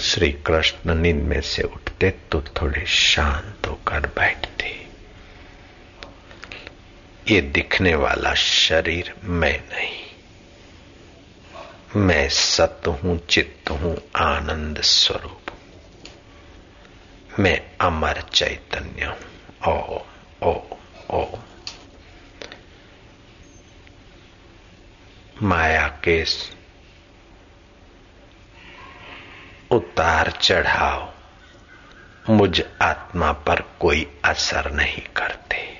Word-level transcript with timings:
श्री 0.00 0.30
कृष्ण 0.46 0.94
नींद 0.94 1.22
में 1.22 1.40
से 1.40 1.62
उठते 1.62 2.10
तो 2.32 2.40
थोड़े 2.56 2.84
शांत 2.86 3.66
होकर 3.66 4.06
बैठते 4.16 4.68
ये 7.26 7.40
दिखने 7.50 7.94
वाला 7.94 8.32
शरीर 8.34 9.12
मैं 9.24 9.58
नहीं 9.72 10.00
मैं 11.96 12.28
सत्य 12.28 12.90
हूँ 13.02 13.18
चित्त 13.26 13.70
हूँ 13.70 13.96
आनंद 14.16 14.80
स्वरूप 14.84 15.52
मैं 17.40 17.60
अमर 17.80 18.20
चैतन्य 18.32 19.04
हूँ 19.04 19.16
ओ 19.68 20.00
ओ 20.42 20.52
ओ 21.10 21.24
माया 25.42 25.86
के 26.04 26.24
उतार 29.70 30.30
चढ़ाव 30.30 31.12
मुझ 32.30 32.62
आत्मा 32.82 33.32
पर 33.32 33.60
कोई 33.80 34.20
असर 34.24 34.70
नहीं 34.70 35.02
करते। 35.16 35.78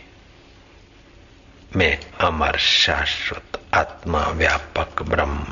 मैं 1.77 1.99
अमर 2.21 2.57
शाश्वत 2.57 3.61
आत्मा, 3.75 4.19
व्यापक 4.19 5.03
ब्रह्म, 5.03 5.45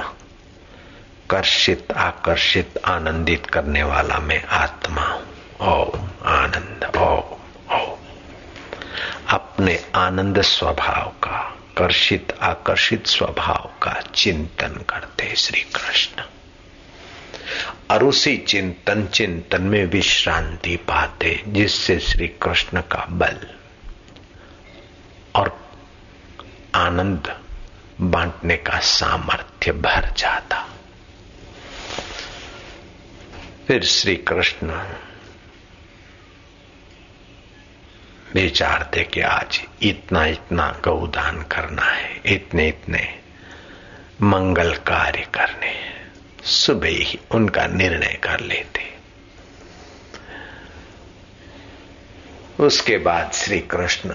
कर्षित, 1.30 1.92
आकर्षित, 1.92 2.78
आनंदित 2.84 3.46
करने 3.46 3.82
वाला 3.82 4.18
मैं 4.18 4.44
आत्मा 4.44 5.02
हूँ। 5.02 5.28
ओ 5.60 5.98
आनंद 6.24 6.92
ओ 6.96 7.16
ओ 7.74 7.98
अपने 9.28 9.84
आनंद 9.94 10.40
स्वभाव 10.40 11.08
का, 11.08 11.54
कर्षित, 11.78 12.38
आकर्षित 12.42 13.06
स्वभाव 13.06 13.70
का 13.82 14.00
चिंतन 14.14 14.84
करते 14.88 15.36
श्री 15.36 15.60
कृष्ण। 15.60 16.22
और 17.90 18.04
उसी 18.04 18.36
चिंतन 18.36 19.06
चिंतन 19.06 19.62
में 19.62 19.84
विश्रांति 19.86 20.76
पाते, 20.76 21.42
जिससे 21.48 21.98
श्री 21.98 22.28
कृष्ण 22.28 22.80
का 22.80 23.06
बल 23.10 23.46
और 25.34 25.60
आनंद 26.74 27.36
बांटने 28.00 28.56
का 28.56 28.78
सामर्थ्य 28.78 29.72
भर 29.72 30.12
जाता। 30.16 30.68
फिर 33.66 33.84
श्री 33.84 34.16
कृष्ण 34.16 34.82
विचारते 38.34 39.02
कि 39.04 39.20
आज 39.20 39.60
इतना 39.82 40.24
इतना 40.26 40.80
गौदान 40.84 41.42
करना 41.42 41.82
है, 41.82 42.20
इतने 42.26 42.68
इतने 42.68 43.18
मंगल 44.22 44.74
कार्य 44.74 45.26
करने 45.34 45.97
सुबह 46.44 46.88
ही 46.88 47.18
उनका 47.30 47.66
निर्णय 47.66 48.18
कर 48.22 48.40
लेते। 48.40 48.86
उसके 52.60 52.98
बाद 52.98 53.32
श्री 53.32 53.60
कृष्ण 53.60 54.14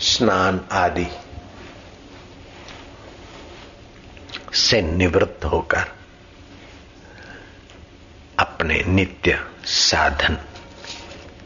स्नान 0.00 0.60
आदि 0.72 1.06
से 4.54 4.82
निवृत्त 4.82 5.44
होकर 5.44 5.84
अपने 8.38 8.82
नित्य 8.86 9.38
साधन 9.64 10.38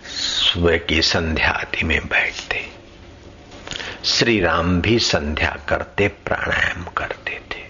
सुबह 0.07 0.77
की 0.79 1.03
संध्या 1.03 1.49
आदि 1.49 1.83
में 1.83 2.09
बैठते। 2.09 2.69
श्री 4.05 4.41
राम 4.41 4.81
भी 4.81 4.99
संध्या 4.99 5.57
करते, 5.69 6.09
प्राणायाम 6.09 6.85
करते 6.85 7.41
थे 7.51 7.61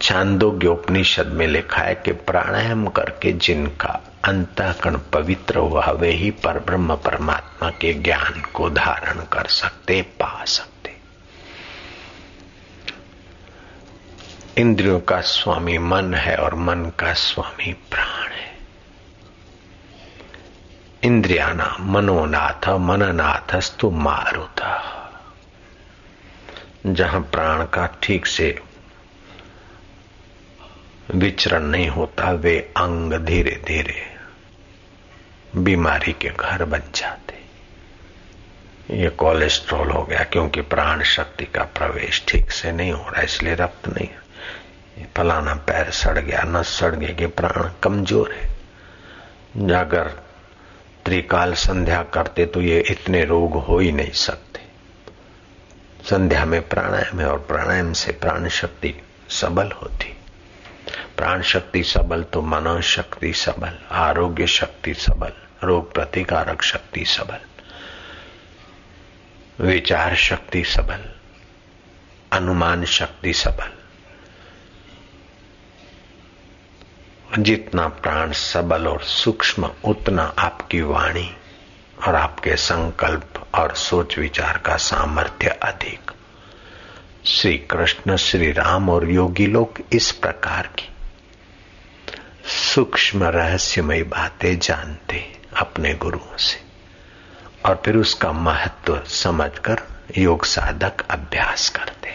छांदोग्योपनिषद 0.00 1.26
में 1.26 1.46
लिखा 1.46 1.82
है 1.82 1.94
कि 1.94 2.12
प्राणायाम 2.12 2.86
करके 2.86 3.32
जिनका 3.32 4.00
अंतकण 4.24 4.98
पवित्र 5.12 5.58
हुआ, 5.58 5.86
वे 5.86 6.10
ही 6.10 6.30
पर 6.30 6.58
ब्रह्म 6.58 6.96
परमात्मा 6.96 7.70
के 7.70 7.94
ज्ञान 7.94 8.42
को 8.54 8.70
धारण 8.70 9.18
कर 9.32 9.46
सकते, 9.46 10.02
पा 10.02 10.44
सकते। 10.44 10.74
इंद्रियों 14.56 15.00
का 15.00 15.20
स्वामी 15.20 15.78
मन 15.78 16.14
है 16.14 16.36
और 16.36 16.54
मन 16.54 16.92
का 16.98 17.12
स्वामी 17.12 17.72
प्राण 17.72 18.30
है। 18.32 18.58
इंद्रियाना 21.02 21.76
मनोनाथ 21.80 22.68
मननाथ 22.68 23.60
स्तु 23.60 23.90
मारुत। 23.90 24.60
जहाँ 26.86 27.20
प्राण 27.20 27.64
का 27.64 27.98
ठीक 28.02 28.26
से 28.26 28.60
विचरण 31.10 31.62
नहीं 31.64 31.88
होता, 31.88 32.30
वे 32.32 32.58
अंग 32.76 33.12
धीरे 33.24 33.60
धीरे 33.66 34.02
बीमारी 35.56 36.12
के 36.12 36.28
घर 36.30 36.64
बन 36.64 36.82
जाते। 36.94 37.32
ये 38.94 39.08
कोलेस्ट्रॉल 39.10 39.90
हो 39.90 40.02
गया 40.04 40.22
क्योंकि 40.24 40.60
प्राण 40.62 41.02
शक्ति 41.04 41.44
का 41.44 41.62
प्रवेश 41.76 42.22
ठीक 42.28 42.50
से 42.50 42.72
नहीं 42.72 42.92
हो 42.92 43.08
रहा, 43.10 43.22
इसलिए 43.22 43.54
रक्त 43.54 43.88
नहीं 43.88 44.08
फलाना 45.16 45.54
पैर 45.66 45.90
सड़ 45.92 46.18
गया, 46.18 46.42
न 46.42 46.62
सड़ 46.62 46.94
गए 46.94 47.14
कि 47.14 47.26
प्राण, 47.28 47.70
कमज़ोर 47.82 48.32
है। 48.32 48.52
अगर 49.74 50.08
त्रिकाल 51.04 51.54
संध्या 51.54 52.02
करते 52.14 52.46
तो 52.46 52.60
ये 52.62 52.78
इतने 52.90 53.24
रोग 53.24 53.56
हो 53.64 53.78
ही 53.78 53.92
नहीं 53.92 54.12
सकते। 54.18 54.60
संध्या 56.04 56.44
में 56.44 56.60
प्राणायाम 56.68 57.20
है 57.20 57.26
और 57.26 57.38
प्राणायाम 57.48 57.92
से 57.92 58.12
प्राण 58.14 58.48
शक्ति 58.50 58.94
सबल 59.32 59.70
होती। 59.72 60.14
प्राण 61.16 61.42
शक्ति 61.42 61.82
सबल 61.82 62.22
तो 62.22 62.42
मनो 62.42 62.80
शक्ति 62.80 63.32
सबल, 63.32 63.78
आरोग्य 63.90 64.46
शक्ति 64.46 64.94
सबल, 64.94 65.32
रोग 65.64 65.92
प्रतिकारक 65.94 66.62
शक्ति 66.62 67.04
सबल, 67.04 67.38
विचार 69.64 70.14
शक्ति 70.14 70.64
सबल, 70.64 71.04
अनुमान 72.32 72.84
शक्ति 72.84 73.32
सबल। 73.32 73.70
जितना 77.38 77.88
प्राण 77.88 78.32
सबल 78.32 78.86
और 78.86 79.02
सूक्ष्म, 79.02 79.70
उतना 79.84 80.22
आपकी 80.38 80.80
वाणी 80.82 81.36
और 82.06 82.14
आपके 82.14 82.56
संकल्प 82.56 83.46
और 83.54 83.74
सोच 83.74 84.18
विचार 84.18 84.58
का 84.58 84.76
सामर्थ्य 84.76 85.48
अधिक। 85.48 86.10
श्री 87.24 87.58
कृष्ण 87.58 88.16
श्री 88.16 88.52
राम 88.52 88.88
और 88.88 89.10
योगी 89.10 89.46
लोग 89.46 89.74
इस 89.92 90.12
प्रकार 90.12 90.66
की 90.66 90.88
सूक्ष्म 92.44 93.24
रहस्यमय 93.24 94.02
बातें 94.02 94.58
जानते 94.58 95.24
अपने 95.56 95.94
गुरुओं 95.94 96.36
से। 96.36 96.58
और 97.64 97.82
फिर 97.84 97.96
उसका 97.96 98.32
महत्व 98.32 99.00
समझकर 99.06 99.82
योग 100.18 100.44
साधक 100.44 101.06
अभ्यास 101.10 101.68
करते। 101.68 102.12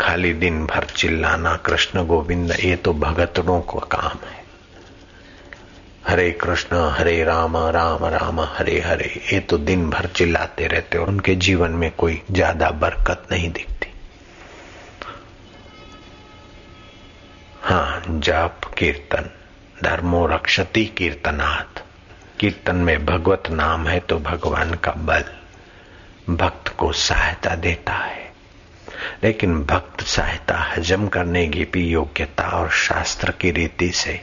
खाली 0.00 0.32
दिन 0.32 0.66
भर 0.66 0.84
चिल्लाना, 0.84 1.56
कृष्ण 1.56 2.04
गोविंद, 2.06 2.52
ये 2.52 2.76
तो 2.76 2.92
भगतों 2.94 3.60
का 3.60 3.80
काम 3.90 4.18
है। 4.28 4.36
हरे 6.08 6.30
कृष्ण, 6.30 6.76
हरे 6.90 7.24
राम 7.24 7.56
राम 7.56 8.04
राम, 8.04 8.40
हरे 8.40 8.80
हरे, 8.80 9.10
ये 9.32 9.40
तो 9.40 9.58
दिन 9.58 9.88
भर 9.90 10.06
चिल्लाते 10.06 10.66
रहते 10.66 10.98
और 10.98 11.08
उनके 11.08 11.34
जीवन 11.34 11.70
में 11.70 11.90
कोई 11.90 12.22
ज़्यादा 12.30 12.70
बरकत 12.70 13.26
नहीं 13.32 13.50
दिखती। 13.52 13.87
हाँ 17.62 18.04
जाप, 18.08 18.60
कीर्तन, 18.64 19.30
धर्मो 19.82 20.26
रक्षति 20.26 20.84
कीर्तनाथ 20.84 21.82
कीर्तन 22.40 22.76
में 22.76 23.06
भगवत 23.06 23.42
नाम 23.50 23.86
है 23.86 24.00
तो 24.00 24.18
भगवान 24.18 24.74
का 24.74 24.92
बल, 24.92 25.24
भक्त 26.34 26.68
को 26.68 26.92
सहायता 26.92 27.54
देता 27.54 27.92
है। 27.92 28.32
लेकिन 29.24 29.64
भक्त 29.64 30.04
सहायता 30.04 30.58
हजम 30.58 31.08
करने 31.08 31.48
की 31.48 31.64
भी 31.64 31.86
योग्यता 31.88 32.44
और 32.44 32.70
शास्त्र 32.70 33.30
की 33.30 33.50
रीति 33.50 33.90
से 33.90 34.20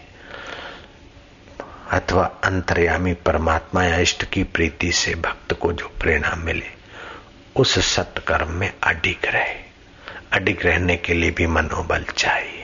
अथवा 1.91 2.25
अंतर्यामी 2.43 3.13
परमात्मा 3.13 3.83
या 3.83 3.97
इष्ट 3.97 4.25
की 4.25 4.43
प्रीति 4.43 4.91
से 4.91 5.15
भक्त 5.15 5.53
को 5.53 5.73
जो 5.73 5.91
प्रेरणा 6.01 6.35
मिले, 6.35 6.67
उस 7.55 7.95
सत्कर्म 7.95 8.51
में 8.51 8.73
अडिग 8.83 9.25
रहे। 9.25 9.55
अडिग 10.31 10.65
रहने 10.65 10.97
के 10.97 11.13
लिए 11.13 11.31
भी 11.31 11.47
मनोबल 11.47 12.03
चाहिए। 12.17 12.54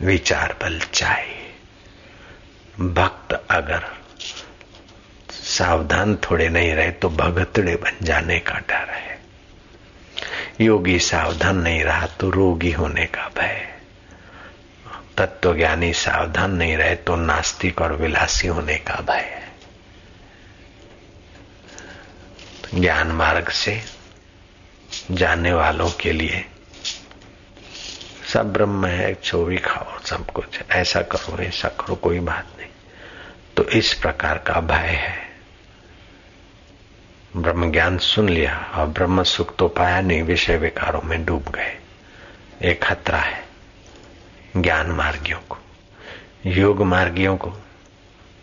विचार 0.00 0.56
बल 0.62 0.78
चाहिए। 0.94 1.50
भक्त 2.80 3.32
अगर 3.50 3.82
सावधान 5.30 6.16
थोड़े 6.16 6.48
नहीं 6.48 6.72
रहे 6.72 6.90
तो 6.90 7.08
भगतड़े 7.08 7.76
बन 7.76 7.98
जाने 8.02 8.38
का 8.40 8.58
डर 8.58 8.90
है। 8.90 9.20
योगी 10.60 10.98
सावधान 10.98 11.56
नहीं 11.56 11.82
रहा 11.84 12.06
तो 12.06 12.30
रोगी 12.30 12.72
होने 12.72 13.06
का 13.06 13.28
भय। 13.28 13.68
तत्वज्ञानी 15.16 15.92
सावधान 15.92 16.50
नहीं 16.50 16.76
रहे 16.76 16.94
तो 16.96 17.16
नास्तिक 17.16 17.80
और 17.80 17.92
विलासी 17.92 18.48
होने 18.48 18.76
का 18.76 18.94
भय 18.94 19.40
ज्ञान 22.74 23.08
मार्ग 23.08 23.48
से 23.48 23.80
जाने 25.10 25.52
वालों 25.52 25.90
के 25.90 26.12
लिए 26.12 26.44
सब 28.32 28.52
ब्रह्म 28.52 28.86
है 28.86 29.14
छो 29.14 29.44
भी 29.44 29.58
खाओ, 29.58 29.98
सब 30.00 30.30
कुछ 30.30 30.60
ऐसा 30.70 31.02
करो 31.02 31.42
ऐसा 31.42 31.68
करो, 31.68 31.94
कोई 31.94 32.20
बात 32.20 32.46
नहीं। 32.58 32.68
तो 33.56 33.64
इस 33.64 33.94
प्रकार 33.94 34.38
का 34.38 34.60
भय 34.60 34.86
है। 34.86 35.18
ब्रह्म 37.36 37.72
ज्ञान 37.72 37.98
सुन 37.98 38.28
लिया, 38.28 38.72
और 38.74 38.86
ब्रह्म 38.86 39.22
सुख 39.22 39.56
तो 39.56 39.68
पाया 39.68 40.00
नहीं, 40.00 40.22
विषय 40.22 40.56
विकारों 40.56 41.02
में 41.02 41.24
डूब 41.24 41.42
गए। 41.42 41.78
एक 42.62 42.84
खतरा 42.84 43.18
है, 43.18 43.44
ज्ञान 44.56 44.86
मार्गियों 44.86 45.38
को, 45.48 45.58
योग 46.46 46.82
मार्गियों 46.82 47.36
को। 47.36 47.52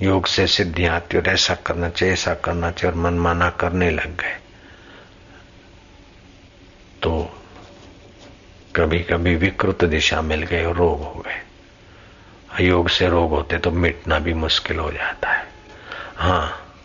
योग 0.01 0.27
से 0.27 0.47
सिद्धियाँ 0.47 0.95
आती 0.95 1.17
और 1.17 1.27
ऐसा 1.27 1.55
करना 1.55 1.89
चाहिए, 1.89 2.13
ऐसा 2.13 2.33
करना 2.33 2.71
चाहिए, 2.71 2.97
और 2.97 3.03
मनमाना 3.03 3.49
करने 3.49 3.91
लग 3.91 4.17
गए। 4.17 4.37
तो 7.01 7.35
कभी 8.79 8.99
कभी 8.99 9.35
विकृत 9.35 9.83
दिशा 9.83 10.21
मिल 10.21 10.43
गए 10.43 10.63
और 10.65 10.75
रोग 10.75 11.03
हो 11.03 11.23
गए। 11.25 12.65
योग 12.65 12.89
से 12.89 13.07
रोग 13.07 13.31
होते 13.31 13.57
तो 13.57 13.71
मिटना 13.71 14.19
भी 14.19 14.33
मुश्किल 14.33 14.79
हो 14.79 14.91
जाता 14.91 15.29
है। 15.29 15.47
हाँ 16.17 16.75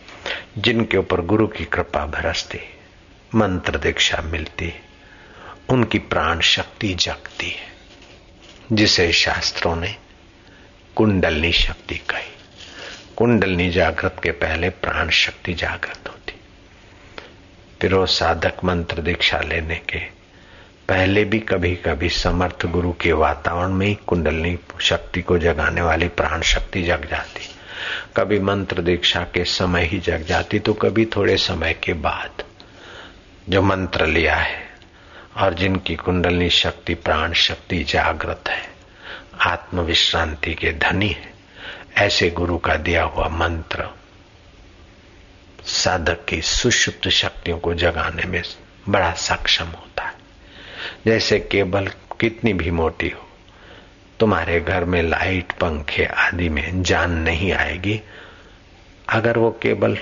जिनके 0.57 0.97
ऊपर 0.97 1.21
गुरु 1.21 1.47
की 1.47 1.65
कृपा 1.65 2.05
बरसती, 2.05 2.59
मंत्र 3.35 3.77
दीक्षा 3.77 4.21
मिलती, 4.21 4.73
उनकी 5.69 5.99
प्राण 5.99 6.39
शक्ति 6.39 6.93
जगती 6.93 7.49
है, 7.49 7.73
जिसे 8.71 9.11
शास्त्रों 9.11 9.75
ने 9.75 9.95
कुंडलनी 10.95 11.51
शक्ति 11.51 11.95
कही। 11.95 12.31
कुंडलनी 13.15 13.69
जागृत 13.69 14.19
के 14.23 14.31
पहले 14.31 14.69
प्राण 14.69 15.09
शक्ति 15.09 15.53
जागृत 15.53 16.09
होती। 16.09 16.39
फिर 17.81 17.93
वो 17.93 18.05
साधक 18.05 18.63
मंत्र 18.63 19.01
दीक्षा 19.01 19.39
लेने 19.39 19.75
के 19.75 20.14
पहले 20.89 21.23
भी 21.25 21.39
कभी 21.39 21.75
कभी 21.75 22.09
समर्थ 22.09 22.65
गुरु 22.65 22.91
के 22.93 23.11
वातावरण 23.11 23.73
में 23.73 23.85
ही 23.87 23.95
कुंडलनी 24.07 24.57
शक्ति 24.81 25.21
को 25.21 25.37
जगाने 25.37 25.81
वाली 25.81 26.07
प्राण 26.07 26.41
शक्ति 26.41 26.83
जग 26.83 27.05
जाती। 27.11 27.47
कभी 28.17 28.39
मंत्र 28.39 28.81
दीक्षा 28.81 29.23
के 29.23 29.45
समय 29.45 29.85
ही 29.85 29.99
जग 29.99 30.23
जाती 30.23 30.59
तो 30.59 30.73
कभी 30.73 31.05
थोड़े 31.05 31.37
समय 31.37 31.73
के 31.73 31.93
बाद 31.93 32.43
जो 33.49 33.61
मंत्र 33.61 34.05
लिया 34.05 34.35
है 34.35 34.63
और 35.37 35.53
जिनकी 35.53 35.95
कुंडलनी 35.95 36.49
शक्ति, 36.49 36.93
प्राण 36.93 37.33
शक्ति 37.33 37.83
जागृत 37.83 38.49
है 38.49 38.61
आत्म 39.41 39.81
विश्रांति 39.81 40.53
के 40.53 40.71
धनी 40.71 41.09
है, 41.09 41.33
ऐसे 41.97 42.29
गुरु 42.29 42.57
का 42.57 42.75
दिया 42.75 43.03
हुआ 43.03 43.27
मंत्र 43.27 43.89
साधक 45.65 46.25
की 46.25 46.41
सुषुप्त 46.41 47.09
शक्तियों 47.09 47.57
को 47.57 47.73
जगाने 47.73 48.23
में 48.23 48.41
बड़ा 48.89 49.11
सक्षम 49.13 49.65
होता 49.65 49.94
जैसे 51.05 51.39
केबल 51.41 51.87
कितनी 52.19 52.53
भी 52.53 52.71
मोटी 52.71 53.09
हो। 53.09 53.23
तुम्हारे 54.19 54.59
घर 54.59 54.83
में 54.85 55.01
लाइट, 55.03 55.51
पंखे 55.51 56.05
आदि 56.05 56.49
में 56.49 56.83
जान 56.83 57.11
नहीं 57.19 57.51
आएगी। 57.53 58.01
अगर 59.09 59.37
वो 59.37 59.51
केबल 59.61 59.97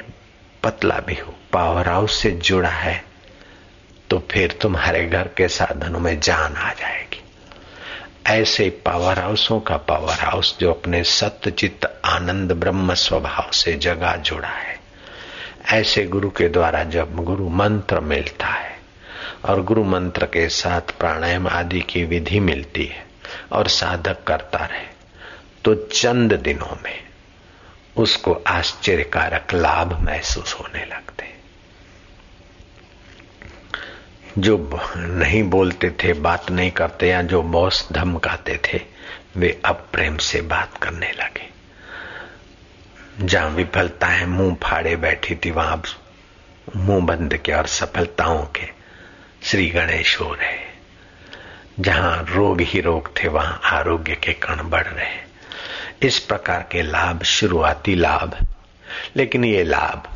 पतला 0.64 1.00
भी 1.00 1.16
हो 1.16 1.34
पावर 1.54 1.88
हाउस 1.88 2.22
से 2.22 2.32
जुड़ा 2.32 2.70
है 2.70 3.04
तो 4.10 4.20
फिर 4.32 4.58
तुम्हारे 4.62 5.06
घर 5.06 5.28
के 5.28 5.48
साधनों 5.48 6.00
में 6.00 6.20
जान 6.20 6.56
आ 6.56 6.72
जाएगी। 6.74 7.22
ऐसे 8.28 8.70
पावर 8.86 9.20
हाउसों 9.20 9.60
का 9.60 9.78
पावर 9.78 10.20
हाउस 10.20 10.58
जो 10.60 10.72
अपने 10.74 11.04
सत्य 11.04 11.52
चित्त 11.52 11.86
आनंद 12.06 12.52
ब्रह्म 12.52 12.94
स्वभाव 12.94 13.52
से 13.52 13.74
जगा 13.78 14.16
जुड़ा 14.18 14.48
है। 14.48 14.80
ऐसे 15.72 16.06
गुरु 16.06 16.30
के 16.30 16.48
द्वारा 16.50 16.84
जब 16.84 17.16
गुरु 17.16 17.50
मंत्र 17.50 18.00
मिलता 18.02 18.48
है 18.48 18.73
और 19.46 19.64
गुरु 19.64 19.84
मंत्र 19.84 20.26
के 20.26 20.50
साथ 20.50 20.82
प्राणायाम 20.82 21.48
आदि 21.48 21.82
की 21.82 22.04
विधि 22.04 22.40
मिलती 22.40 22.86
है 22.86 23.06
और 23.52 23.68
साधक 23.68 24.24
करता 24.24 24.66
रहे। 24.66 24.88
तो 25.66 25.76
चंद 25.76 26.34
दिनों 26.34 26.78
में 26.84 27.04
उसको 27.98 28.44
आश्चर्यकारक 28.48 29.54
लाभ 29.54 30.02
महसूस 30.02 30.54
होने 30.54 30.86
लगते। 30.86 31.34
जो 34.38 34.70
नहीं 34.96 35.44
बोलते 35.44 35.90
थे, 35.90 36.14
बात 36.14 36.52
नहीं 36.52 36.72
करते 36.72 37.10
या 37.10 37.22
जो 37.22 37.44
बॉस 37.44 37.88
धमकाते 37.92 38.60
थे, 38.66 38.82
वे 39.38 39.62
अब 39.66 39.88
प्रेम 39.94 40.18
से 40.18 40.42
बात 40.42 40.78
करने 40.78 41.12
लगे। 41.12 41.50
जहाँ 43.26 43.50
विफलताएँ 43.50 44.26
मुँह 44.26 44.56
फाड़े 44.64 44.96
बैठी 44.96 45.36
थी, 45.36 45.52
वहाँ 45.52 45.84
मुँह 46.76 47.06
बंद 47.06 47.38
के 47.38 47.52
और 47.52 47.68
सफलताओं 47.68 48.44
के 48.44 48.73
श्री 49.44 49.66
गणेश 49.70 50.20
हो 50.22 50.34
रहे 50.34 50.58
जहाँ 51.80 52.26
रोग 52.30 52.62
ही 52.62 52.82
रोग 52.82 53.10
थे, 53.18 53.28
वहाँ 53.28 53.60
आरोग्य 53.64 54.16
के 54.16 54.34
कण 54.34 54.70
बढ़ 54.70 54.88
रहे। 54.88 56.08
इस 56.08 56.20
प्रकार 56.20 56.68
के 56.72 56.82
लाभ, 56.82 57.24
शुरुआती 57.24 57.96
लाभ, 57.96 58.36
लेकिन 59.16 59.46
ये 59.46 59.64
लाभ 59.64 60.08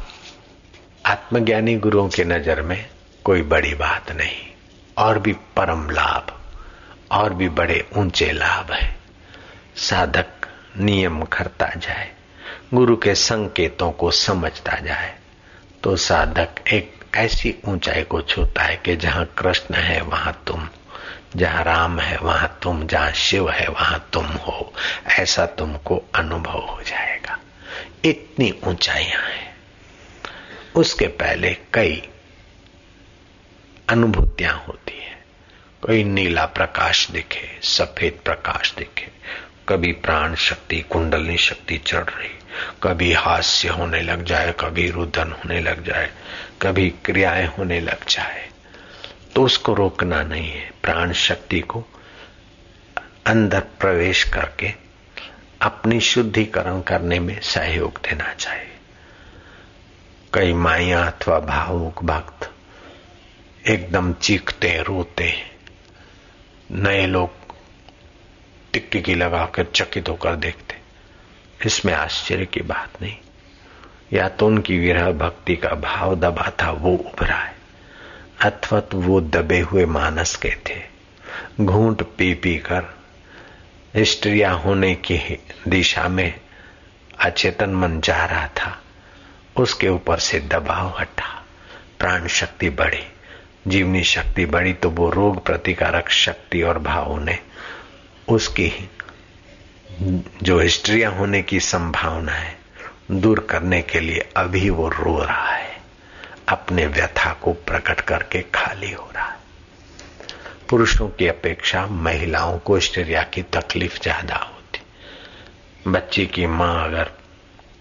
आत्मज्ञानी 1.06 1.76
गुरुओं 1.76 2.08
के 2.10 2.24
नज़र 2.24 2.62
में 2.62 2.90
कोई 3.24 3.42
बड़ी 3.42 3.74
बात 3.74 4.12
नहीं। 4.12 4.46
और 4.98 5.20
भी 5.20 5.34
परम 5.56 5.90
लाभ, 5.90 6.34
और 7.12 7.34
भी 7.34 7.50
बड़े 7.50 7.86
ऊँचे 7.98 8.32
लाभ 8.32 8.72
है। 8.72 8.96
साधक 9.76 10.48
नियम 10.78 11.22
करता 11.24 11.68
जाए, 11.68 12.12
गुरु 12.74 12.96
के 12.98 13.16
संकेतों 13.16 13.92
को 13.92 14.12
समझता 14.12 14.80
जाए 14.80 15.16
तो 15.84 15.96
साधक 15.96 16.56
एक 16.74 16.97
ऐसी 17.15 17.56
ऊंचाई 17.65 18.04
को 18.04 18.21
छूता 18.21 18.63
है 18.63 18.77
कि 18.77 18.95
जहाँ 18.95 19.25
कृष्ण 19.25 19.75
है, 19.75 20.01
वहाँ 20.01 20.44
तुम, 20.48 20.69
जहाँ 21.36 21.63
राम 21.63 22.00
है, 22.00 22.18
वहाँ 22.18 22.59
तुम, 22.63 22.88
जहाँ 22.88 23.12
शिव 23.12 23.50
है, 23.50 23.68
वहाँ 23.68 24.09
तुम 24.13 24.25
हो। 24.25 24.74
ऐसा 25.19 25.45
तुमको 25.45 26.04
अनुभव 26.15 26.59
हो 26.59 26.83
जाएगा। 26.83 27.39
इतनी 28.06 28.59
ऊंचाइयाँ 28.63 29.21
हैं। 29.21 29.57
उसके 30.75 31.07
पहले 31.07 31.57
कई 31.74 32.09
अनुभूतियाँ 33.89 34.65
होती 34.68 35.00
है। 35.00 35.25
कोई 35.81 36.04
नीला 36.04 36.45
प्रकाश 36.45 37.12
दिखे, 37.12 37.59
सफ़ेद 37.63 38.19
प्रकाश 38.25 38.74
दिखे, 38.77 39.07
कभी 39.69 39.92
प्राण 39.92 40.36
शक्ति, 40.36 40.81
कुंडलनी 40.81 41.38
शक्ति 41.38 41.77
चढ़ 41.77 42.04
रही 42.04 42.37
कभी 42.84 43.12
हास्य 43.14 43.70
होने 43.70 44.02
लग 44.02 44.24
जाए, 44.24 44.54
कभी 44.60 44.90
रुदन 44.92 45.32
होने 45.32 45.60
लग 45.60 45.84
जाए, 45.84 46.10
कभी 46.62 46.90
क्रियाएँ 47.06 47.48
होने 47.48 47.80
लग 47.80 48.06
जाए 48.10 48.46
तो 49.36 49.44
उसको 49.44 49.74
रोकना 49.74 50.22
नहीं 50.24 50.50
है। 50.50 50.72
प्राण 50.82 51.12
शक्ति 51.14 51.60
को 51.62 51.84
अंदर 53.28 53.60
प्रवेश 53.60 54.24
करके 54.24 54.74
अपनी 55.62 56.00
शुद्धिकरण 56.02 56.81
करने 56.81 57.19
में 57.19 57.40
सहयोग 57.42 57.98
देना 57.98 58.33
चाहिए। 58.33 58.71
कई 60.33 60.54
माया 60.54 61.04
अथवा 61.04 61.40
भावुक 61.40 62.04
भक्त 62.04 62.52
एकदम 63.68 64.14
चीखते, 64.14 64.83
रोते 64.83 65.33
नए 66.71 67.06
लोग 67.07 67.31
टिकटिकी 68.74 69.16
लगाकर 69.16 69.66
चकित 69.76 70.10
होकर 70.10 70.36
देखते 70.36 70.67
इसमें 71.66 71.94
आश्चर्य 71.94 72.45
की 72.45 72.61
बात 72.61 73.02
नहीं। 73.02 73.18
या 74.14 74.30
तो 74.30 74.47
उनकी 74.47 74.80
विरह 74.80 75.11
भक्ति 75.11 75.56
का 75.56 75.69
भाव 75.69 76.16
दबा 76.16 76.52
था, 76.61 76.71
वो 76.71 76.92
उभरा 76.92 77.35
है। 77.35 77.56
अथवा 78.42 78.80
तो 78.80 78.97
वो 78.97 79.21
दबे 79.21 79.59
हुए 79.59 79.85
मानस 79.85 80.35
के 80.35 80.49
थे। 80.49 80.81
घूंट 81.61 82.02
पी 82.02 82.33
पी 82.33 82.56
कर 82.56 82.97
स्त्रिया 83.97 84.52
होने 84.52 84.95
की 84.95 85.40
दिशा 85.68 86.07
में 86.07 86.40
अचेतन 87.19 87.69
मन 87.69 88.02
जा 88.02 88.26
रहा 88.26 88.47
था। 88.47 88.81
उसके 89.57 89.90
ऊपर 89.90 90.19
से 90.19 90.40
दबाव 90.40 90.97
हटा। 90.99 91.45
प्राण 91.99 92.28
शक्ति 92.28 92.69
बढ़ी। 92.69 93.04
जीवनी 93.68 94.04
शक्ति 94.04 94.45
बढ़ी 94.45 94.73
तो 94.73 94.90
वो 94.90 95.09
रोग 95.09 95.45
प्रतिकारक 95.45 96.09
शक्ति 96.09 96.61
और 96.61 96.80
भाव 96.80 97.23
ने 97.23 97.40
उसकी 98.30 98.90
जो 100.44 100.69
स्त्रिया 100.69 101.09
होने 101.09 101.42
की 101.42 101.59
संभावना 101.59 102.31
है, 102.31 102.57
दूर 103.11 103.47
करने 103.49 103.81
के 103.81 103.99
लिए 103.99 104.30
अभी 104.37 104.69
वो 104.69 104.89
रो 104.89 105.23
रहा 105.23 105.51
है। 105.51 105.77
अपने 106.49 106.87
व्यथा 106.87 107.33
को 107.33 107.54
प्रकट 107.54 108.01
करके 108.01 108.42
खाली 108.42 108.92
हो 108.92 109.11
रहा 109.16 109.25
है। 109.25 109.37
पुरुषों 110.69 111.09
की 111.09 111.27
अपेक्षा 111.27 111.87
महिलाओं 111.87 112.59
को 112.59 112.80
स्टेरिया 112.80 113.23
की 113.23 113.42
तकलीफ़ 113.42 114.01
ज़्यादा 114.01 114.35
होती। 114.35 114.81
बच्ची 115.92 116.25
की 116.25 116.45
माँ 116.45 116.85
अगर 116.85 117.11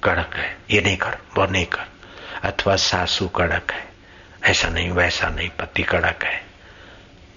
कड़क 0.04 0.30
है, 0.35 0.56
ये 0.70 0.80
नहीं 0.80 0.96
कर, 0.96 1.18
वो 1.38 1.46
नहीं 1.46 1.66
कर। 1.66 1.87
अथवा 2.42 2.76
सासू 2.76 3.28
कड़क 3.28 3.73
है, 3.73 3.88
ऐसा 4.44 4.68
नहीं, 4.68 4.90
वैसा 4.90 5.28
नहीं, 5.28 5.49
पति 5.49 5.82
कड़क 5.82 6.25
है। 6.25 6.46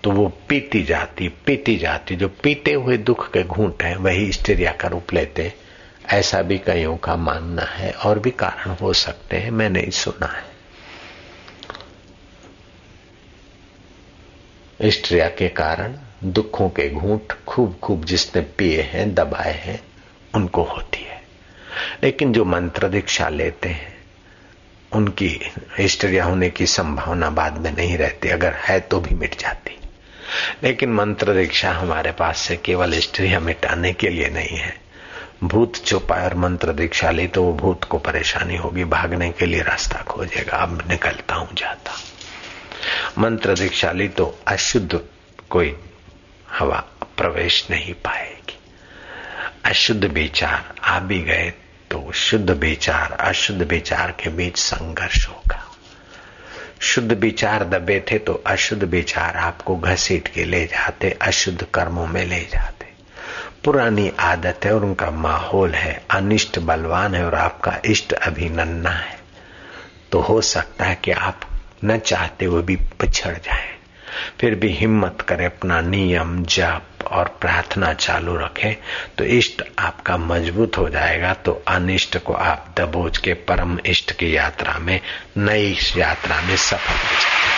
तो 0.03 0.11
वो 0.11 0.27
पीती 0.49 0.83
जाती 0.83 1.27
पीती 1.27 1.77
जाती। 1.77 2.15
जो 2.15 2.27
पीते 2.27 2.73
हुए 2.73 2.97
दुख 2.97 3.31
के 3.31 3.43
घूंट 3.43 3.83
है, 3.83 3.95
वही 3.95 4.31
स्टेरिया 4.31 4.71
का 4.71 4.87
रूप 4.87 5.13
लेते 5.13 5.53
ऐसा 6.05 6.41
भी 6.41 6.57
कईयों 6.57 6.97
का 6.97 7.15
मानना 7.15 7.61
है, 7.61 7.91
और 7.91 8.19
भी 8.19 8.31
कारण 8.31 8.69
हो 8.71 8.93
सकते 8.93 9.37
हैं, 9.37 9.51
मैंने 9.51 9.91
सुना 9.91 10.25
है। 10.25 10.59
स्त्रिया 14.91 15.29
के 15.29 15.49
कारण 15.49 15.97
दुखों 16.23 16.69
के 16.69 16.89
घूंट 16.89 17.33
खूब 17.47 17.79
खूब 17.83 18.05
जिसने 18.05 18.41
पिए 18.41 18.81
हैं, 18.81 19.15
दबाए 19.15 19.53
हैं, 19.53 19.83
उनको 20.35 20.63
होती 20.63 21.03
है। 21.03 21.21
लेकिन 22.03 22.33
जो 22.33 22.45
मंत्र 22.45 22.89
दीक्षा 22.89 23.29
लेते 23.29 23.69
हैं, 23.69 23.97
उनकी 24.91 25.39
हिस्ट्रिया 25.77 26.25
होने 26.25 26.49
की 26.49 26.65
संभावना 26.65 27.29
बाद 27.29 27.57
में 27.57 27.75
नहीं 27.75 27.97
रहती। 27.97 28.29
अगर 28.29 28.53
है 28.53 28.79
तो 28.79 28.99
भी 28.99 29.15
मिट 29.15 29.39
जाती। 29.39 29.75
लेकिन 30.63 30.93
मंत्र 30.93 31.33
दीक्षा 31.33 31.71
हमारे 31.71 32.11
पास 32.11 32.39
से 32.39 32.55
केवल 32.55 32.93
हिस्ट्रिया 32.93 33.39
मिटाने 33.39 33.93
के 33.93 34.09
लिए 34.09 34.29
नहीं 34.29 34.57
है। 34.57 34.73
भूत 35.43 35.77
चुपाए 35.77 36.23
और 36.25 36.33
मंत्र 36.35 36.73
दीक्षा 36.73 37.11
ली 37.11 37.27
तो 37.27 37.43
वो 37.43 37.53
भूत 37.53 37.83
को 37.83 37.97
परेशानी 37.97 38.55
होगी, 38.57 38.83
भागने 38.83 39.29
के 39.31 39.45
लिए 39.45 39.61
रास्ता 39.61 40.01
खोजेगा। 40.03 40.57
अब 40.57 40.83
निकलता 40.89 41.35
हूँ, 41.35 41.47
जाता 41.53 41.93
मंत्र 43.17 43.53
दीक्षा 43.53 43.91
ली 43.91 44.07
तो 44.07 44.25
अशुद्ध 44.47 44.99
कोई 45.49 45.75
हवा 46.49 46.83
प्रवेश 47.17 47.65
नहीं 47.71 47.93
पाएगी। 47.93 48.57
अशुद्ध 49.65 50.03
विचार 50.05 50.73
आ 50.83 50.99
भी 50.99 51.19
गए 51.21 51.49
तो 51.91 52.11
शुद्ध 52.11 52.49
विचार, 52.51 53.11
अशुद्ध 53.11 53.61
विचार 53.61 54.11
के 54.19 54.29
बीच 54.29 54.57
संघर्ष 54.57 55.27
होगा। 55.27 55.65
शुद्ध 56.81 57.11
विचार 57.11 57.63
दबे 57.63 58.05
थे 58.11 58.17
तो 58.17 58.33
अशुद्ध 58.33 58.83
विचार 58.83 59.37
आपको 59.37 59.75
घसीट 59.75 60.27
के 60.27 60.43
ले 60.43 60.65
जाते, 60.65 61.17
अशुद्ध 61.21 61.67
कर्मों 61.73 62.07
में 62.07 62.25
ले 62.25 62.39
जाते। 62.39 62.85
पुरानी 63.63 64.11
आदत 64.19 64.59
है 64.63 64.75
और 64.75 64.85
उनका 64.85 65.11
माहौल 65.11 65.71
है, 65.71 66.03
अनिष्ट 66.11 66.59
बलवान 66.59 67.15
है 67.15 67.25
और 67.25 67.35
आपका 67.35 67.79
इष्ट 67.85 68.13
अभिनन्ना 68.13 68.89
है। 68.89 69.19
तो 70.11 70.19
हो 70.19 70.41
सकता 70.41 70.85
है 70.85 70.99
कि 71.03 71.11
आप 71.11 71.39
न 71.85 71.97
चाहते 71.97 72.45
हुए 72.45 72.61
भी 72.61 72.75
पिछड़ 72.75 73.37
जाए। 73.37 73.78
फिर 74.39 74.55
भी 74.55 74.67
हिम्मत 74.67 75.21
करें, 75.21 75.45
अपना 75.45 75.81
नियम, 75.81 76.43
जप 76.43 76.81
और 77.07 77.37
प्रार्थना 77.41 77.93
चालू 77.93 78.35
रखें 78.35 78.75
तो 79.17 79.23
इष्ट 79.23 79.63
आपका 79.79 80.17
मज़बूत 80.17 80.77
हो 80.77 80.89
जाएगा। 80.89 81.33
तो 81.33 81.63
अनिष्ट 81.67 82.17
को 82.17 82.33
आप 82.33 82.75
दबोच 82.77 83.17
के 83.17 83.33
परम 83.33 83.79
इष्ट 83.85 84.11
की 84.11 84.35
यात्रा 84.37 84.77
में, 84.79 84.99
नई 85.37 85.77
यात्रा 85.97 86.41
में 86.41 86.55
सफल 86.55 86.93
हो 86.93 87.21
जाए। 87.21 87.49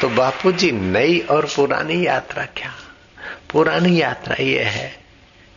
तो 0.00 0.08
बापू 0.08 0.52
जी 0.52 0.70
नई 0.72 1.18
और 1.20 1.46
पुरानी 1.56 2.06
यात्रा 2.06 2.44
क्या? 2.44 2.72
पुरानी 3.52 4.00
यात्रा 4.02 4.36
यह 4.40 4.68
है 4.68 4.96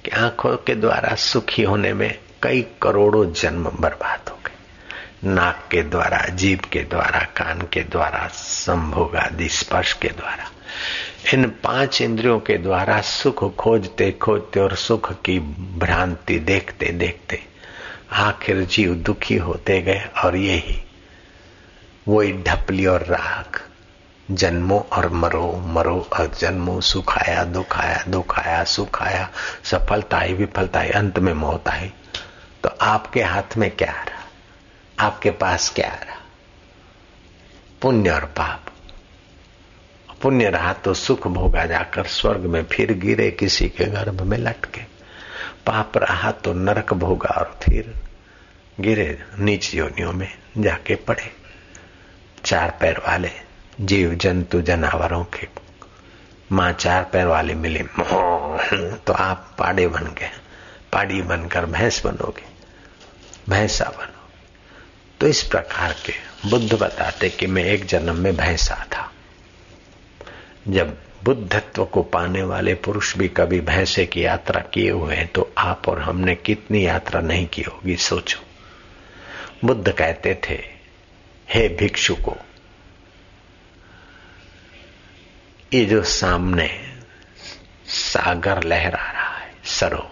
कि 0.05 0.11
आँखों 0.11 0.57
के 0.57 0.75
द्वारा 0.75 1.15
सुखी 1.15 1.63
होने 1.63 1.93
में 1.93 2.19
कई 2.43 2.65
करोड़ों 2.81 3.31
जन्म 3.33 3.71
बर्बाद 3.79 4.29
हो 4.29 4.38
नाक 5.23 5.67
के 5.71 5.81
द्वारा, 5.81 6.25
जीभ 6.29 6.59
के 6.59 6.79
द्वारा, 6.79 7.19
कान 7.19 7.61
के 7.61 7.83
द्वारा, 7.83 8.27
संभोग 8.27 9.15
आदि, 9.15 9.49
स्पर्श 9.49 9.93
के 9.93 10.07
द्वारा। 10.07 10.51
इन 11.33 11.45
पाँच 11.63 12.01
इंद्रियों 12.01 12.39
के 12.39 12.57
द्वारा 12.57 13.01
सुख 13.01 13.55
खोजते 13.55 14.11
खोजते 14.11 14.59
और 14.59 14.75
सुख 14.75 15.11
की 15.21 15.39
भ्रांति 15.79 16.39
देखते 16.39 16.85
देखते 16.85 17.43
आखिर 18.11 18.63
जीव 18.63 18.93
दुखी 18.95 19.35
होते 19.37 19.81
गए 19.81 20.09
और 20.23 20.35
यही, 20.35 20.83
वही 22.07 22.33
ढपली 22.33 22.85
और 22.85 23.03
राग 23.03 23.61
जन्मो 24.31 24.87
और 24.93 25.09
मरो 25.09 25.63
मरो 25.65 26.09
और 26.19 26.31
जन्मो, 26.39 26.81
सुखाया, 26.81 27.43
दुखाया 27.43 28.03
दुखाया, 28.07 28.63
सुखाया 28.63 29.29
सफलता 29.63 30.17
आई 30.17 30.33
विफलता 30.33 30.79
आई 30.79 30.89
अंत 30.89 31.19
में 31.19 31.33
मौत 31.33 31.69
आई। 31.69 31.91
तो 32.63 32.69
आपके 32.81 33.23
हाथ 33.23 33.57
में 33.57 33.71
क्या 33.71 33.91
रहा 33.91 34.18
आपके 34.99 35.31
पास 35.31 35.69
क्या 35.69 35.87
आ 35.87 35.95
रहा? 35.95 36.17
पुण्य 37.81 38.09
और 38.09 38.25
पाप। 38.37 38.65
पुण्य 40.21 40.49
रहा 40.49 40.73
तो 40.73 40.93
सुख 40.93 41.27
भोगा 41.27 41.65
जाकर 41.65 42.05
स्वर्ग 42.05 42.41
में 42.41 42.63
फिर 42.63 42.93
गिरे 42.93 43.29
किसी 43.31 43.69
के 43.69 43.85
गर्भ 43.85 44.21
में 44.21 44.37
लटके। 44.37 44.81
पाप 45.65 45.97
रहा 45.97 46.31
तो 46.31 46.53
नरक 46.53 46.93
भोगा 46.93 47.29
और 47.29 47.57
फिर 47.63 47.93
गिरे 48.79 49.23
नीच 49.39 49.73
योनियों 49.75 50.11
में 50.13 50.31
जाके 50.57 50.95
पड़े। 50.95 51.31
चार 52.45 52.77
पैर 52.81 52.97
वाले 53.07 53.31
जीव 53.81 54.13
जंतु 54.15 54.61
जनावरों 54.61 55.23
के। 55.23 55.47
माँ 56.51 56.71
चार 56.73 57.03
पैर 57.03 57.25
वाले 57.25 57.53
मिले 57.55 57.83
तो 58.97 59.13
आप 59.13 59.55
पाड़े 59.59 59.87
बन 59.87 60.03
गए। 60.19 60.29
पाड़ी 60.93 61.21
बनकर 61.21 61.65
भैंस 61.65 62.05
बनोगे। 62.05 62.47
भैंसा 63.49 63.85
बनोगे 63.85 64.18
तो 65.21 65.27
इस 65.27 65.43
प्रकार 65.43 65.95
के 66.05 66.13
बुद्ध 66.49 66.73
बताते 66.73 67.29
कि 67.29 67.47
मैं 67.47 67.63
एक 67.63 67.85
जन्म 67.85 68.15
में 68.15 68.35
भैंसा 68.37 68.85
था। 68.85 69.11
जब 70.67 70.97
बुद्धत्व 71.23 71.85
को 71.85 72.03
पाने 72.03 72.43
वाले 72.43 72.73
पुरुष 72.75 73.15
भी 73.17 73.27
कभी 73.27 73.59
भैंसे 73.61 74.05
की 74.05 74.23
यात्रा 74.25 74.61
किए 74.73 74.91
हुए 74.91 75.15
हैं 75.15 75.27
तो 75.27 75.51
आप 75.57 75.87
और 75.89 75.99
हमने 75.99 76.35
कितनी 76.35 76.85
यात्रा 76.85 77.21
नहीं 77.21 77.47
की 77.47 77.61
होगी, 77.61 77.95
सोचो। 77.95 78.39
बुद्ध 79.65 79.91
कहते 79.91 80.39
थे, 80.49 80.59
हे 81.47 81.67
भिक्षु 81.69 82.15
को, 82.15 82.37
ये 85.73 85.85
जो 85.85 86.03
सामने 86.03 86.69
सागर 87.87 88.63
लहरा 88.63 89.11
रहा 89.11 89.35
है 89.37 89.53
सरोवर 89.63 90.08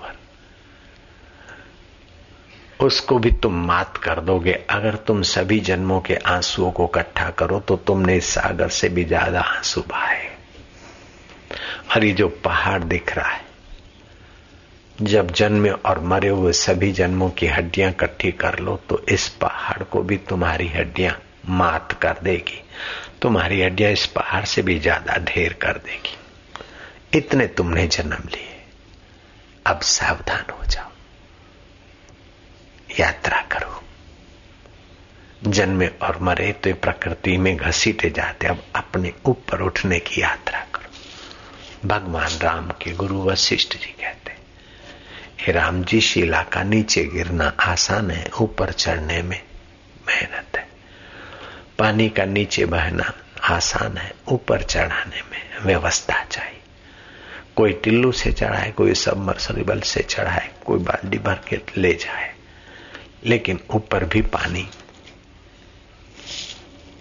उसको 2.79 3.17
भी 3.19 3.31
तुम 3.33 3.53
मात 3.67 3.97
कर 3.97 4.19
दोगे। 4.21 4.53
अगर 4.69 4.95
तुम 5.07 5.21
सभी 5.25 5.59
जन्मों 5.61 5.99
के 6.01 6.15
आंसुओं 6.27 6.71
को 6.71 6.85
इकट्ठा 6.85 7.29
करो 7.31 7.59
तो 7.59 7.75
तुमने 7.77 8.19
सागर 8.21 8.69
से 8.69 8.89
भी 8.89 9.03
ज़्यादा 9.05 9.41
आँसू 9.41 9.81
बहाए। 9.81 10.25
और 11.87 12.03
ये 12.03 12.11
जो 12.13 12.27
पहाड़ 12.43 12.83
दिख 12.83 13.15
रहा 13.17 13.27
है, 13.27 13.45
जब 14.97 15.31
जन्मे 15.31 15.69
और 15.69 15.99
मरे 16.03 16.29
हुए 16.29 16.51
सभी 16.55 16.91
जन्मों 16.91 17.29
की 17.29 17.47
हड्डियाँ 17.47 17.89
इकट्ठी 17.91 18.31
कर 18.33 18.59
लो 18.59 18.75
तो 18.89 18.99
इस 19.09 19.27
पहाड़ 19.41 19.83
को 19.83 20.01
भी 20.01 20.17
तुम्हारी 20.29 20.67
हड्डियाँ 20.67 21.17
मात 21.49 21.93
कर 22.01 22.19
देगी। 22.23 22.61
तुम्हारी 23.21 23.61
हड्डियाँ 23.61 23.91
इस 23.91 24.05
पहाड़ 24.15 24.43
से 24.45 24.61
भी 24.61 24.79
ज़्यादा 24.79 25.17
ढेर 25.25 25.53
कर 25.61 25.77
देगी। 25.79 27.17
इतने 27.17 27.47
तुमने 27.49 27.87
जन्म 27.87 28.27
लिए। 28.27 28.55
अब 29.65 29.79
सावधान 29.83 30.51
हो 30.51 30.65
जाओ। 30.65 30.86
यात्रा 32.99 33.41
करो। 33.41 33.83
जन्मे 35.51 35.87
और 35.87 36.17
मरे 36.21 36.51
तो 36.51 36.73
प्रकृति 36.73 37.37
में 37.37 37.57
घसीटे 37.57 38.09
जाते 38.09 38.47
अब 38.47 38.63
अपने 38.75 39.13
ऊपर 39.25 39.61
उठने 39.61 39.99
की 39.99 40.21
यात्रा 40.21 40.59
करो। 40.59 41.87
भगवान 41.87 42.39
राम 42.41 42.69
के 42.69 42.91
गुरु 42.91 43.21
वशिष्ठ 43.23 43.77
जी 43.77 43.91
कहते 44.01 44.27
हे 45.39 45.51
राम 45.53 45.83
जी, 45.83 46.01
शिला 46.01 46.41
का 46.43 46.63
नीचे 46.63 47.03
गिरना 47.03 47.53
आसान 47.59 48.11
है, 48.11 48.29
ऊपर 48.41 48.71
चढ़ने 48.71 49.21
में 49.21 49.41
मेहनत 50.07 50.57
है। 50.57 50.67
पानी 51.79 52.09
का 52.09 52.25
नीचे 52.25 52.65
बहना 52.65 53.13
आसान 53.43 53.97
है, 53.97 54.13
ऊपर 54.27 54.63
चढ़ाने 54.63 55.21
में 55.31 55.65
व्यवस्था 55.65 56.23
चाहिए। 56.23 56.61
कोई 57.55 57.73
टिल्लू 57.73 58.11
से 58.11 58.31
चढ़ाए, 58.31 58.71
कोई 58.71 58.93
सबमर्सिबल 58.93 59.79
से 59.79 60.03
चढ़ाए, 60.03 60.49
कोई 60.65 60.79
बाल्टी 60.79 61.17
भर 61.17 61.39
के 61.47 61.59
ले 61.77 61.93
जाए 61.93 62.33
लेकिन 63.25 63.59
ऊपर 63.71 64.03
भी 64.03 64.21
पानी 64.21 64.69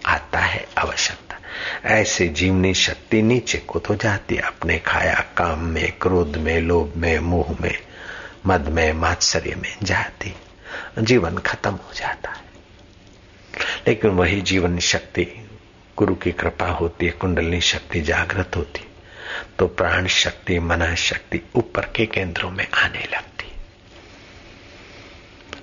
आता 0.05 0.39
है 0.39 0.67
आवश्यकता 0.77 1.37
ऐसे 1.85 2.27
जीवनी 2.27 2.73
शक्ति 2.73 3.21
नीचे 3.21 3.57
को 3.57 3.79
तो 3.79 3.95
जाती 3.95 4.35
है, 4.35 4.41
अपने 4.41 4.79
खाया, 4.79 5.25
काम 5.37 5.59
में, 5.59 5.91
क्रोध 5.91 6.37
में, 6.37 6.61
लोभ 6.61 6.93
में, 6.97 7.19
मोह 7.19 7.61
में, 7.61 7.79
मद 8.45 8.67
में, 8.67 8.93
मात्सर्य 8.93 9.55
में 9.55 9.77
जाती। 9.83 10.33
जीवन 10.99 11.37
खत्म 11.37 11.71
हो 11.71 11.93
जाता 11.93 12.31
है। 12.31 12.43
लेकिन 13.87 14.11
वही 14.11 14.41
जीवन 14.41 14.79
शक्ति, 14.79 15.49
गुरु 15.97 16.15
की 16.15 16.31
कृपा 16.31 16.67
होती 16.67 17.05
है 17.05 17.11
कुंडली 17.11 17.61
शक्ति 17.61 18.01
जागृत 18.01 18.51
होती 18.55 18.87
तो 19.59 19.67
प्राण 19.67 20.07
शक्ति, 20.07 20.59
मन 20.59 20.95
शक्ति 20.95 21.41
ऊपर 21.55 21.81
के 21.81 22.05
केंद्रों 22.05 22.51
में 22.51 22.67
आने 22.71 22.99
लगती 22.99 23.36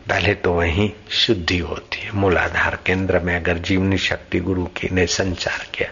पहले 0.08 0.34
तो 0.34 0.52
वही 0.52 0.92
शुद्धि 1.10 1.58
होती 1.58 2.00
है। 2.00 2.10
मूलाधार 2.12 2.78
केंद्र 2.86 3.18
में 3.20 3.34
अगर 3.36 3.58
जीवनी 3.60 3.98
शक्ति 3.98 4.40
गुरु 4.40 4.64
की 4.76 4.88
ने 4.92 5.06
संचार 5.08 5.66
किया 5.74 5.90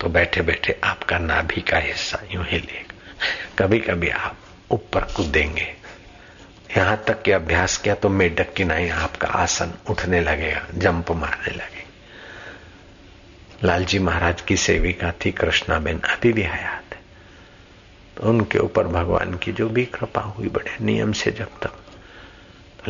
तो 0.00 0.08
बैठे 0.08 0.42
बैठे 0.42 0.78
आपका 0.84 1.18
नाभि 1.18 1.60
का 1.60 1.78
हिस्सा 1.78 2.20
यूँ 2.32 2.44
ही 2.44 2.58
लेगा 2.58 2.94
कभी 3.58 3.78
कभी 3.80 4.08
आप 4.08 4.36
ऊपर 4.70 5.04
कूदेंगे। 5.16 5.66
यहाँ 6.76 7.02
तक 7.06 7.22
के 7.22 7.32
अभ्यास 7.32 7.76
किया 7.78 7.94
तो 7.94 8.08
मेढक 8.08 8.52
की 8.54 8.64
नहीं 8.64 8.90
आपका 8.90 9.28
आसन 9.28 9.72
उठने 9.90 10.20
लगेगा, 10.20 10.66
जंप 10.74 11.10
मारने 11.12 11.54
लगे। 11.54 11.84
लालजी 13.64 13.98
महाराज 13.98 14.40
की 14.40 14.56
सेविका 14.56 15.12
थी 15.24 15.30
कृष्णा 15.32 15.78
बेन 15.78 16.00
अभी 16.06 16.32
भी 16.32 16.42
हयात। 16.42 16.94
तो 18.16 18.28
उनके 18.28 18.58
ऊपर 18.58 18.86
भगवान 18.88 19.34
की 19.34 19.52
जो 19.52 19.68
भी 19.68 19.84
कृपा 19.88 20.20
हुई, 20.20 20.48
बड़े 20.48 20.76
नियम 20.80 21.12
से 21.12 21.30
जब 21.32 21.58
तक 21.62 21.72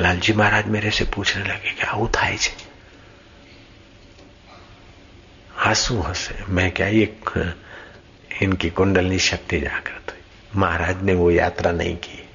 लालजी 0.01 0.33
महाराज 0.33 0.67
मेरे 0.67 0.91
से 0.91 1.05
पूछने 1.05 1.45
लगे 1.45 1.71
कि 1.71 1.83
આવું 1.83 2.09
થાય 2.11 2.37
हंसू 5.65 6.01
हंसे। 6.01 6.45
मैं 6.49 6.71
क्या, 6.71 6.87
ये, 6.87 7.07
इनकी 8.43 8.71
कुंडलनी 8.71 9.19
शक्ति 9.19 9.61
जागृत 9.61 10.11
हुई। 10.11 10.23
महाराज 10.57 11.03
ने 11.03 11.15
वो 11.15 11.31
यात्रा 11.31 11.73
नहीं 11.73 11.97
की। 11.97 12.29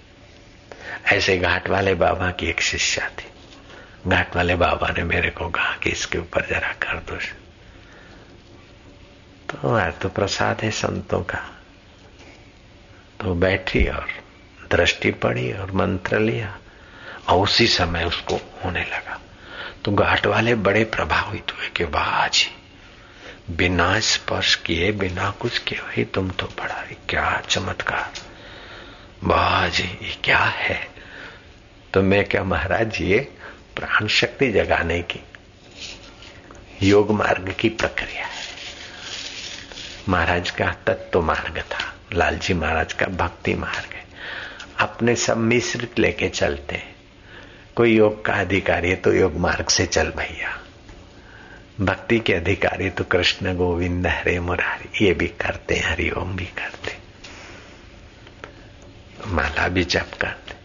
ऐसे 1.06 1.38
घाट 1.38 1.70
वाले 1.70 1.94
बाबा 1.96 2.32
की 2.32 2.46
एक 2.46 2.62
शिष्या 2.62 3.10
थी। 3.10 3.30
घाट 4.08 4.36
वाले 4.36 4.56
बाबा 4.56 4.90
ने 4.90 5.04
मेरे 5.04 5.30
को 5.30 5.50
कहा 5.50 5.74
कि 5.74 5.90
इसके 5.90 6.18
ऊपर 6.18 6.46
जरा 6.46 6.72
कर 6.84 6.98
दो 6.98 7.18
तो 9.50 9.80
यार 9.80 9.92
तो 9.92 10.10
प्रसाद 10.10 10.62
है 10.62 10.72
संतों 10.72 11.22
का। 11.24 11.42
तो 13.20 13.34
बैठी 13.36 13.86
और 13.88 14.08
दृष्टि 14.72 15.12
पड़ी 15.12 15.52
और 15.54 15.72
मंत्र 15.72 16.20
लिया। 16.20 16.58
और 17.30 17.44
उसी 17.44 17.68
समय 17.68 18.04
उसको 18.04 18.36
होने 18.36 18.82
लगा। 18.82 19.20
तो 19.86 19.92
घाट 19.92 20.26
वाले 20.26 20.56
बड़े 20.56 20.84
प्रभावित 20.84 21.52
हुए 21.52 21.70
कि 21.70 21.84
वाह 21.84 22.28
जी 22.28 22.52
बिना 23.50 24.00
स्पर्श 24.00 24.56
किए, 24.56 24.92
बिना 24.92 25.30
कुछ 25.32 25.58
किए 25.58 25.82
ही 25.92 26.06
तुम 26.06 26.30
तो 26.30 26.46
बड़ा 26.46 26.84
क्या 27.10 27.42
चमत्कार। 27.50 28.12
वाह 29.24 29.68
जी 29.68 29.84
ये 29.84 30.16
क्या 30.24 30.40
है? 30.40 30.88
तो 31.94 32.02
मैं 32.02 32.24
क्या 32.26 32.44
महाराज, 32.44 33.02
ये 33.02 33.20
प्राण 33.76 34.08
शक्ति 34.08 34.52
जगाने 34.52 35.02
की 35.02 35.20
योग 36.84 37.12
मार्ग 37.12 37.56
की 37.60 37.70
प्रक्रिया 37.70 38.26
है। 38.26 38.44
महाराज 40.10 40.50
का 40.52 40.72
तत्व 40.88 41.22
मार्ग 41.22 41.60
था, 41.62 41.94
लालजी 42.14 42.54
महाराज 42.54 42.94
का 42.94 43.06
भक्ति 43.06 43.54
मार्ग 43.54 43.94
है। 43.94 44.04
अपने 44.80 45.16
सब 45.16 45.38
मिश्रित 45.38 46.00
लेके 46.00 46.30
चलते 46.30 46.76
हैं। 46.76 46.95
कोई 47.76 47.96
योग 47.96 48.26
का 48.26 48.34
अधिकारी 48.34 48.90
है 48.90 48.96
तो 48.96 49.14
योग 49.14 49.36
मार्ग 49.36 49.68
से 49.68 49.86
चल 49.86 50.10
भैया। 50.10 50.62
भक्ति 51.82 52.20
के 52.20 52.34
अधिकारी 52.34 52.90
तो 52.90 53.04
कृष्ण, 53.04 53.56
गोविंद, 53.56 54.08
हरे 54.08 54.40
मुरारी, 54.40 55.06
ये 55.06 55.14
भी 55.14 55.28
करते 55.28 55.76
हैं, 55.76 55.92
हरिओम 55.92 56.36
भी 56.36 56.46
करते 56.46 56.98
माला 59.28 59.68
भी 59.68 59.84
जप 59.84 60.12
करते 60.22 60.56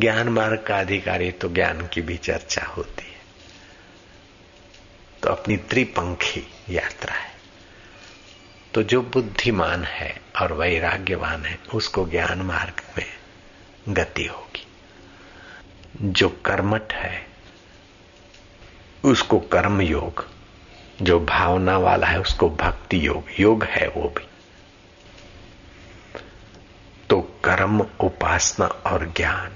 ज्ञान 0.00 0.28
मार्ग 0.28 0.64
का 0.66 0.80
अधिकारी 0.80 1.30
तो 1.30 1.48
ज्ञान 1.48 1.86
की 1.86 2.00
भी 2.00 2.16
चर्चा 2.16 2.64
होती 2.64 3.02
है। 3.02 3.20
तो 5.22 5.28
अपनी 5.28 5.56
त्रिपंखी 5.56 6.46
यात्रा 6.68 7.14
है। 7.14 7.32
तो 8.74 8.82
जो 8.82 9.02
बुद्धिमान 9.02 9.84
है 9.84 10.20
और 10.42 10.52
वैराग्यवान 10.52 11.44
है, 11.44 11.58
उसको 11.74 12.08
ज्ञान 12.08 12.42
मार्ग 12.42 12.82
में 12.98 13.06
गति 13.88 14.24
होगी। 14.24 14.47
जो 16.02 16.28
कर्मठ 16.28 16.92
है, 16.92 17.26
उसको 19.04 19.38
कर्म 19.38 19.80
योग 19.80 20.28
जो 21.02 21.20
भावना 21.20 21.78
वाला 21.78 22.06
है, 22.06 22.20
उसको 22.20 22.50
भक्ति 22.50 23.06
योग 23.06 23.24
योग 23.40 23.64
है 23.64 23.88
वो 23.88 24.14
भी। 24.18 24.28
तो 27.10 27.20
कर्म, 27.20 27.86
उपासना 28.00 28.66
और 28.66 29.12
ज्ञान, 29.16 29.52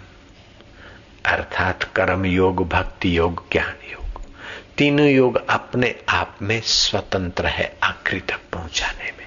अर्थात 1.27 1.83
कर्म 1.83 2.27
योग 2.27 2.69
भक्ति 2.69 3.19
योग 3.19 3.45
ज्ञान 3.53 3.75
योग 3.91 4.03
तीनों 4.79 5.07
योग 5.07 5.51
अपने 5.51 5.95
आप 6.09 6.39
में 6.43 6.61
स्वतंत्र 6.61 7.47
है, 7.47 7.77
आखिरी 7.83 8.21
तक 8.21 8.41
पहुँचाने 8.53 9.05
में। 9.05 9.27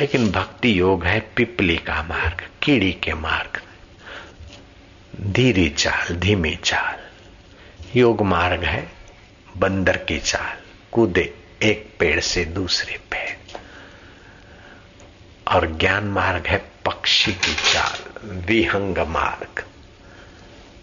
लेकिन 0.00 0.30
भक्ति 0.30 0.80
योग 0.80 1.04
है 1.04 1.20
पिपली 1.20 1.76
का 1.76 2.02
मार्ग, 2.02 2.48
कीड़ी 2.62 2.92
के 2.92 3.14
मार्ग। 3.14 3.62
धीरी 5.20 5.68
चाल, 5.68 6.16
धीमी 6.16 6.56
चाल। 6.64 6.96
योग 7.96 8.22
मार्ग 8.22 8.64
है 8.64 8.92
बंदर 9.56 9.96
की 9.96 10.18
चाल, 10.18 10.56
कूदे 10.92 11.34
एक 11.62 11.96
पेड़ 11.98 12.20
से 12.20 12.44
दूसरे 12.44 13.00
पेड़ 13.10 13.58
और 15.48 15.78
ज्ञान 15.78 16.04
मार्ग 16.04 16.46
है 16.46 16.70
पक्षी 16.84 17.32
की 17.32 17.54
चाल, 17.54 18.28
विहंग 18.28 18.98
मार्ग। 18.98 19.64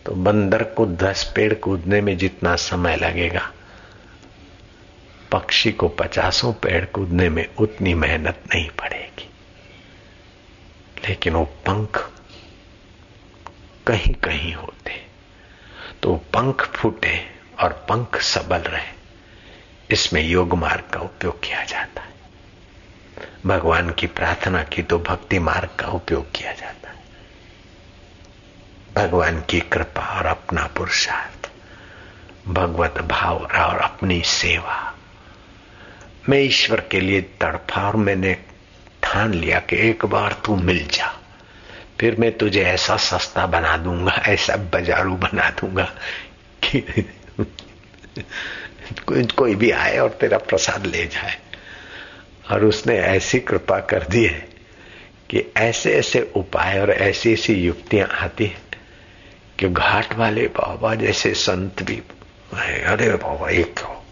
तो 0.06 0.12
बंदर 0.12 0.64
को 0.64 0.86
दस 0.86 1.32
पेड़ 1.36 1.54
कूदने 1.54 2.02
में 2.02 2.18
जितना 2.18 2.56
समय 2.56 2.96
लगेगा, 2.96 3.52
पक्षी 5.32 5.72
को 5.72 5.88
पचासों 5.88 6.54
पेड़ 6.54 6.86
कूदने 6.86 7.30
में 7.30 7.56
उतनी 7.60 7.94
मेहनत 7.94 8.44
नहीं 8.56 8.70
पड़ेगी। 8.70 9.30
लेकिन 11.10 11.34
वो 11.34 11.46
पंख 11.46 12.12
कहीं 13.88 14.14
कहीं 14.14 14.54
होते 14.54 14.96
तो 16.04 16.16
पंख 16.34 16.66
फूटे 16.76 17.20
और 17.60 17.74
पंख 17.90 18.22
सबल 18.22 18.58
रहे। 18.58 18.96
इसमें 19.92 20.22
योग 20.24 20.54
मार्ग 20.54 20.94
का 20.94 21.00
उपयोग 21.00 21.40
किया 21.44 21.64
जाता 21.64 22.02
है। 22.02 22.16
भगवान 23.46 23.90
की 23.92 24.08
प्रार्थना 24.08 24.64
की 24.64 24.84
तो 24.84 25.00
भक्ति 25.00 25.40
मार्ग 25.40 25.70
का 25.80 25.88
उपयोग 25.88 26.32
किया 26.32 26.52
जाता 26.52 26.90
है। 26.90 26.96
भगवान 28.96 29.42
की 29.42 29.60
कृपा 29.60 30.02
और 30.18 30.26
अपना 30.26 30.66
पुरुषार्थ, 30.68 31.50
भगवत 32.48 33.02
भाव 33.02 33.38
और 33.38 33.80
अपनी 33.80 34.22
सेवा। 34.22 34.94
मैं 36.30 36.40
ईश्वर 36.40 36.82
के 36.82 37.00
लिए 37.00 37.22
तड़फा 37.42 37.88
और 37.88 37.96
मैंने 37.96 38.34
ठान 39.04 39.34
लिया 39.34 39.60
कि 39.60 39.76
एक 39.90 40.06
बार 40.06 40.42
तू 40.46 40.56
मिल 40.56 40.88
जा। 40.88 41.14
फिर 42.00 42.16
मैं 42.20 42.38
तुझे 42.38 42.64
ऐसा 42.64 42.98
सस्ता 42.98 43.46
बना 43.46 43.78
दूँगा, 43.78 44.12
ऐसा 44.12 44.56
बाजारू 44.56 45.16
बना 45.16 45.50
दूँगा 45.50 45.92
कि 46.64 47.06
कोई 49.38 49.56
भी 49.56 49.72
आए 49.72 49.98
और 49.98 50.10
तेरा 50.10 50.38
प्रसाद 50.38 50.86
ले 50.86 51.06
जाए। 51.06 51.38
और 52.52 52.66
उसने 52.66 52.98
ऐसी 52.98 53.40
कृपा 53.40 53.80
कर 53.80 54.04
दी 54.04 54.26
है 54.26 54.48
कि 55.30 55.44
ऐसे 55.58 55.94
ऐसे 55.94 56.32
उपाय 56.36 56.80
और 56.80 56.92
ऐसी 56.92 57.34
ऐसी 57.34 57.54
युक्तियाँ 57.54 58.08
आती 58.08 58.46
है 58.46 58.62
कि 59.60 59.70
घाट 59.70 60.14
वाले 60.14 60.48
बाबा 60.48 60.96
जैसे 60.96 61.34
संत 61.34 61.84
भी 61.84 62.02
अरे 62.54 63.10
बाबा 63.16 63.50
एक 63.50 63.80
हो 63.80 64.04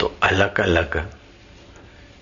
तो 0.00 0.16
अलग 0.22 0.60
अलग 0.60 1.10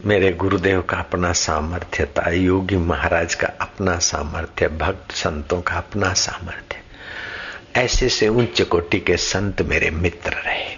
मेरे 0.06 0.32
गुरुदेव 0.32 0.82
का 0.82 0.96
अपना 0.96 1.32
सामर्थ्य 1.32 2.06
था 2.06 2.30
योगी 2.30 2.76
महाराज 2.76 3.34
का 3.34 3.46
अपना 3.60 3.98
सामर्थ्य, 3.98 4.68
भक्त 4.68 5.12
संतों 5.12 5.62
का 5.62 5.74
अपना 5.74 6.12
सामर्थ्य। 6.12 6.76
ऐसे 7.80 8.08
से 8.08 8.28
उच्च 8.28 8.62
कोटि 8.62 9.00
के 9.00 9.16
संत 9.16 9.62
मेरे 9.62 9.90
मित्र 9.90 10.32
रहे। 10.32 10.76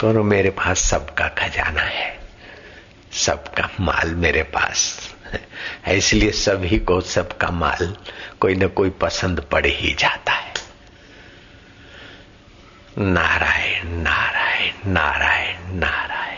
तो 0.00 0.22
मेरे 0.22 0.50
पास 0.50 0.78
सबका 0.78 1.28
खजाना 1.28 1.82
है, 1.82 2.18
सबका 3.12 3.70
माल 3.80 4.14
मेरे 4.14 4.42
पास। 4.42 5.14
है 5.86 5.96
इसलिए 5.98 6.30
सभी 6.30 6.78
को 6.78 7.00
सबका 7.00 7.48
माल 7.48 7.96
कोई 8.40 8.54
ना 8.54 8.66
कोई 8.66 8.90
पसंद 8.90 9.40
पड़ 9.40 9.66
ही 9.66 9.94
जाता 9.94 10.32
है। 10.32 10.52
नारायण 12.98 13.88
नारायण 13.88 14.92
नारायण 14.92 15.74
नारायण। 15.74 16.31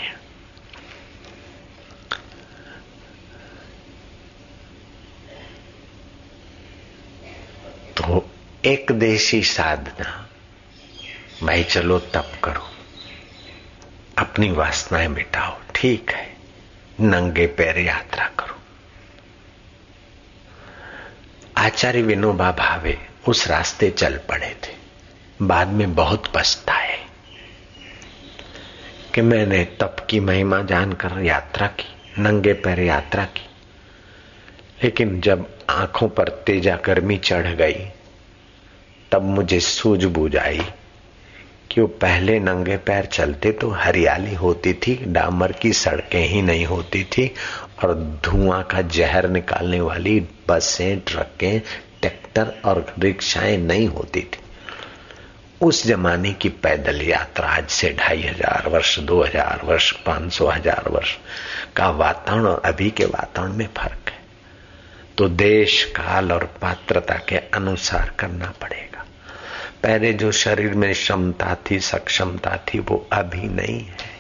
तो 7.97 8.31
एक 8.65 8.93
देशी 8.93 9.43
साधना। 9.43 10.29
भाई, 11.43 11.65
चलो 11.65 11.99
तप 11.99 12.33
करो। 12.45 12.71
अपनी 14.19 14.51
वासनाएँ 14.51 15.09
मिटाओ, 15.09 15.59
ठीक 15.75 16.11
है? 16.11 16.37
नंगे 17.01 17.47
पैर 17.47 17.79
यात्रा 17.79 18.31
करो। 18.39 18.59
आचार्य 21.59 22.03
विनोबा 22.03 22.53
भावे 22.53 23.09
उस 23.29 23.49
रास्ते 23.49 23.91
चल 23.91 24.21
पड़े 24.29 24.57
थे। 24.65 24.75
बाद 25.43 25.69
में 25.69 25.95
बहुत 25.95 26.33
पछताए 26.35 27.07
कि 29.15 29.21
मैंने 29.21 29.65
तप 29.65 30.07
की 30.11 30.21
महिमा 30.21 30.63
जानकर 30.63 31.23
यात्रा 31.23 31.67
की, 31.67 32.21
नंगे 32.23 32.53
पैर 32.53 32.81
यात्रा 32.81 33.25
की। 33.25 33.49
लेकिन 34.85 35.21
जब 35.21 35.47
आँखों 35.71 36.09
पर 36.09 36.29
तेजा 36.47 36.77
गर्मी 36.77 37.17
चढ़ 37.19 37.47
गई, 37.57 37.87
तब 39.13 39.23
मुझे 39.23 39.61
सूझबूझ 39.61 40.37
आई 40.37 40.61
कि 41.71 41.81
वो 41.81 41.87
पहले 41.87 42.39
नंगे 42.41 42.77
पैर 42.77 43.05
चलते 43.07 43.53
तो 43.53 43.69
हरियाली 43.71 44.35
होती 44.35 44.73
थी, 44.73 44.95
डामर 45.07 45.53
की 45.53 45.73
सड़कें 45.73 46.27
ही 46.29 46.43
नहीं 46.43 46.65
होती 46.67 47.03
थी, 47.05 47.31
और 47.85 47.95
धुआँ 48.25 48.63
का 48.63 48.83
जहर 48.83 49.29
निकालने 49.29 49.81
वाली 49.81 50.21
बसें, 50.49 51.01
ट्रकें, 51.01 51.61
ट्रैक्टर 52.01 52.55
और 52.65 52.95
रिक्शाएँ 52.99 53.57
नहीं 53.57 53.87
होती 53.89 54.21
थी। 54.21 54.43
उस 55.63 55.87
जमाने 55.87 56.33
की 56.33 56.49
पैदल 56.49 57.01
यात्रा 57.03 57.49
आज 57.49 57.69
से 57.69 57.91
ढाई 57.99 58.23
हज़ार 58.23 58.69
वर्ष, 58.69 58.99
दो 58.99 59.23
हज़ार 59.23 59.61
वर्ष, 59.65 59.91
पाँच 60.07 60.33
सौ 60.33 60.49
हज़ार 60.49 60.91
वर्ष 60.91 61.17
का 61.77 61.91
वातावरण 61.91 62.47
और 62.47 62.63
अभी 62.65 62.91
के 62.91 63.05
वातावरण 63.05 63.53
में 63.53 63.69
फ़र्क 63.77 64.11
है। 64.11 64.23
तो 65.19 65.29
देश 65.29 65.85
काल 65.85 66.33
और 66.33 66.45
पात्रता 66.45 67.15
के 67.15 67.37
अनुसार 67.37 68.13
करना 68.19 68.53
पड़ेगा। 68.63 69.05
पहले 69.83 70.13
जो 70.13 70.33
शरीर 70.33 70.75
में 70.75 70.93
क्षमता 70.93 71.57
थी, 71.71 71.81
सक्षमता 71.81 72.57
थी, 72.57 72.79
वो 72.79 73.09
अभी 73.13 73.49
नहीं 73.49 73.81
है। 73.81 74.15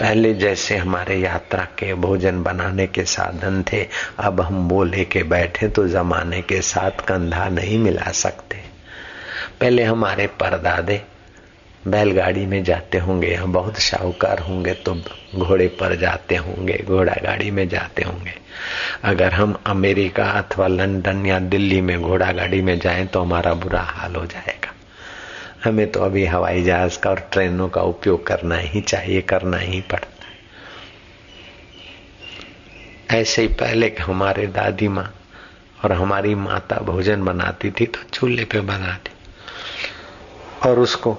पहले 0.00 0.34
जैसे 0.34 0.76
हमारे 0.76 1.16
यात्रा 1.16 1.64
के 1.64 1.94
भोजन 1.94 2.42
बनाने 2.42 2.86
के 2.86 3.04
साधन 3.04 3.64
थे, 3.72 3.88
अब 4.18 4.40
हम 4.40 4.68
वो 4.68 4.84
लेके 4.84 5.22
बैठे 5.22 5.68
तो 5.68 5.88
जमाने 5.88 6.42
के 6.42 6.60
साथ 6.62 6.90
कंधा 6.90 7.48
नहीं 7.48 7.78
मिला 7.78 8.10
सकते। 8.12 8.56
पहले 9.60 9.82
हमारे 9.82 10.26
परदादे 10.26 11.02
बैलगाड़ी 11.88 12.46
में 12.46 12.64
जाते 12.64 12.98
होंगे 12.98 13.28
या 13.28 13.44
बहुत 13.44 13.78
शाहूकार 13.78 14.38
होंगे 14.38 14.74
तो 14.74 15.02
घोड़े 15.34 15.68
पर 15.68 15.96
जाते 15.96 16.36
होंगे 16.36 16.84
घोड़ा 16.86 17.14
गाड़ी 17.22 17.50
में 17.50 17.68
जाते 17.68 18.02
होंगे। 18.02 18.34
अगर 19.04 19.32
हम 19.32 19.62
अमेरिका 19.66 20.24
अथवा 20.24 20.66
लंदन 20.66 21.26
या 21.26 21.38
दिल्ली 21.38 21.80
में 21.80 22.02
घोड़ा 22.02 22.32
गाड़ी 22.32 22.62
में 22.62 22.78
जाएँ 22.78 23.06
तो 23.06 23.20
हमारा 23.20 23.54
बुरा 23.54 23.80
हाल 23.80 24.16
हो 24.16 24.26
जाएगा। 24.26 24.72
हमें 25.64 25.92
तो 25.92 26.00
अभी 26.00 26.24
हवाई 26.24 26.62
जहाज़ 26.62 26.98
का 26.98 27.10
और 27.10 27.28
ट्रेनों 27.32 27.68
का 27.68 27.82
उपयोग 27.82 28.26
करना 28.26 28.56
ही 28.56 28.80
चाहिए, 28.80 29.20
करना 29.20 29.56
ही 29.56 29.80
पड़ता 29.80 30.24
है। 30.24 30.30
ऐसे 33.20 33.42
ही 33.42 33.48
पहले 33.48 33.96
हमारे 34.00 34.46
दादी 34.46 34.88
माँ 34.88 35.14
और 35.84 35.92
हमारी 35.92 36.34
माता 36.34 36.76
भोजन 36.76 37.24
बनाती 37.24 37.70
थी 37.70 37.86
तो 37.86 37.98
चूल्हे 38.12 38.44
पे 38.44 38.60
बनाती। 38.60 39.10
और 40.68 40.78
उसको 40.78 41.18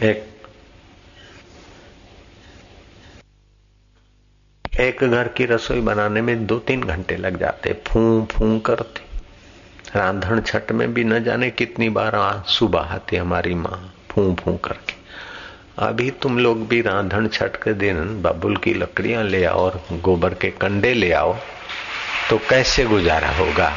एक 0.00 0.28
एक 4.72 5.04
घर 5.04 5.28
की 5.28 5.44
रसोई 5.46 5.80
बनाने 5.80 6.20
में 6.22 6.46
दो 6.46 6.58
तीन 6.58 6.82
घंटे 6.82 7.16
लग 7.16 7.38
जाते, 7.40 7.72
फू 7.86 8.28
फू 8.32 8.58
करती। 8.58 9.02
रांधन 9.96 10.40
छठ 10.40 10.72
में 10.72 10.92
भी 10.94 11.04
न 11.04 11.22
जाने 11.24 11.50
कितनी 11.50 11.88
बार 11.88 12.12
सुबह 12.48 12.80
आती 12.80 13.16
हमारी 13.16 13.54
माँ, 13.54 13.94
फू 14.10 14.34
फू 14.34 14.56
करके। 14.56 14.94
अभी 15.78 16.10
तुम 16.10 16.38
लोग 16.38 16.66
भी 16.68 16.80
रांधन 16.82 17.28
छठ 17.28 17.56
के 17.56 17.72
दिन 17.74 18.22
बबुल 18.22 18.56
की 18.56 18.74
लकड़ियाँ 18.74 19.24
ले 19.24 19.44
आओ 19.44 19.58
और 19.58 19.82
गोबर 19.92 20.34
के 20.34 20.50
कंडे 20.50 20.94
ले 20.94 21.12
आओ 21.12 21.36
तो 22.30 22.38
कैसे 22.38 22.84
गुजारा 22.84 23.30
होगा? 23.30 23.72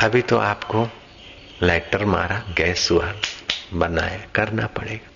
अभी 0.00 0.22
तो 0.22 0.38
आपको 0.38 0.88
लाइटर 1.62 2.04
मारा, 2.04 2.42
गैस 2.56 2.88
हुआ। 2.90 3.12
बनाए 3.74 4.24
करना 4.34 4.66
पड़ेगा। 4.66 5.10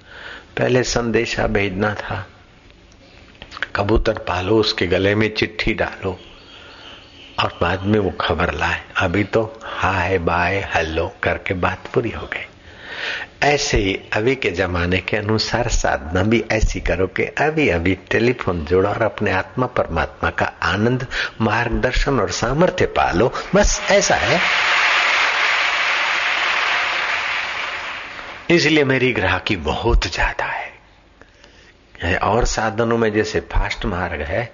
पहले 0.59 0.83
संदेशा 0.83 1.47
भेजना 1.47 1.95
था। 1.95 2.27
कबूतर 3.77 4.13
पालो, 4.13 4.57
उसके 4.57 4.87
गले 4.87 5.15
में 5.15 5.35
चिट्ठी 5.35 5.75
डालो 5.75 6.21
और 7.39 7.59
बाद 7.61 7.83
में 7.83 7.99
वो 7.99 8.11
खबर 8.11 8.55
लाए। 8.55 8.83
अभी 8.97 9.25
तो 9.25 9.61
हाय 9.65 10.19
बाय, 10.19 10.71
हेलो 10.75 11.15
करके 11.23 11.55
बात 11.55 11.83
पूरी 11.95 12.11
हो 12.11 12.27
गई। 12.27 12.45
ऐसे 13.43 13.79
ही 13.79 14.01
अभी 14.13 14.35
के 14.35 14.51
जमाने 14.51 14.99
के 14.99 15.17
अनुसार 15.17 15.69
साधना 15.69 16.23
भी 16.23 16.45
ऐसी 16.53 16.81
करो 16.81 17.07
कि 17.07 17.23
अभी 17.23 17.69
अभी 17.69 17.95
टेलीफोन 17.95 18.65
जोड़ो 18.65 18.89
और 18.89 19.03
अपने 19.03 19.31
आत्मा 19.31 19.67
परमात्मा 19.67 20.31
का 20.31 20.53
आनंद, 20.63 21.07
मार्गदर्शन 21.41 22.21
और 22.21 22.31
सामर्थ्य 22.31 22.87
पालो। 22.87 23.33
बस 23.55 23.81
ऐसा 23.91 24.15
है। 24.15 24.41
इसलिए 28.51 28.85
मेरी 28.85 29.13
ग्राहकी 29.13 29.57
बहुत 29.57 30.07
ज़्यादा 30.07 30.45
है। 30.45 32.17
और 32.19 32.45
साधनों 32.45 32.99
में 32.99 33.13
जैसे 33.13 33.41
फास्ट 33.41 33.85
मार्ग 33.85 34.21
है, 34.21 34.45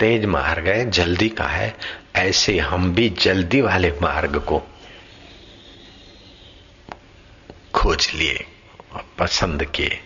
तेज 0.00 0.24
मार्ग 0.24 0.66
है, 0.68 0.90
जल्दी 0.90 1.28
का 1.28 1.44
है, 1.44 1.74
ऐसे 2.16 2.58
हम 2.58 2.94
भी 2.94 3.08
जल्दी 3.10 3.60
वाले 3.60 3.90
मार्ग 4.02 4.36
को 4.38 4.62
खोज 7.74 8.10
लिए 8.14 8.44
और 8.92 9.04
पसंद 9.18 9.64
किए। 9.64 9.98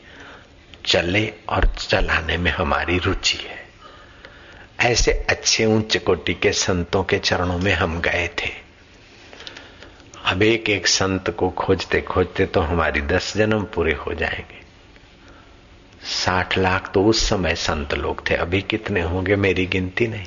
चले 0.86 1.26
और 1.48 1.64
चलाने 1.78 2.36
में 2.36 2.50
हमारी 2.50 2.98
रुचि 2.98 3.38
है। 3.38 3.66
ऐसे 4.80 5.12
अच्छे 5.30 5.64
उच्च 5.66 5.96
कोटि 5.96 6.34
के 6.34 6.52
संतों 6.52 7.04
के 7.04 7.18
चरणों 7.18 7.58
में 7.58 7.72
हम 7.72 8.00
गए 8.00 8.28
थे। 8.38 8.67
अब 10.28 10.42
एक 10.42 10.68
एक 10.70 10.86
संत 10.86 11.30
को 11.30 11.48
खोजते 11.50 12.00
खोजते 12.00 12.46
तो 12.46 12.60
हमारी 12.60 13.00
दस 13.00 13.36
जन्म 13.36 13.62
पूरे 13.64 13.92
हो 13.96 14.14
जाएँगे। 14.14 14.60
साठ 16.06 16.56
लाख 16.58 16.90
तो 16.94 17.04
उस 17.04 17.28
समय 17.28 17.54
संत 17.54 17.94
लोग 17.94 18.28
थे, 18.30 18.34
अभी 18.34 18.60
कितने 18.62 19.02
होंगे 19.02 19.36
मेरी 19.36 19.66
गिनती 19.66 20.06
नहीं। 20.06 20.26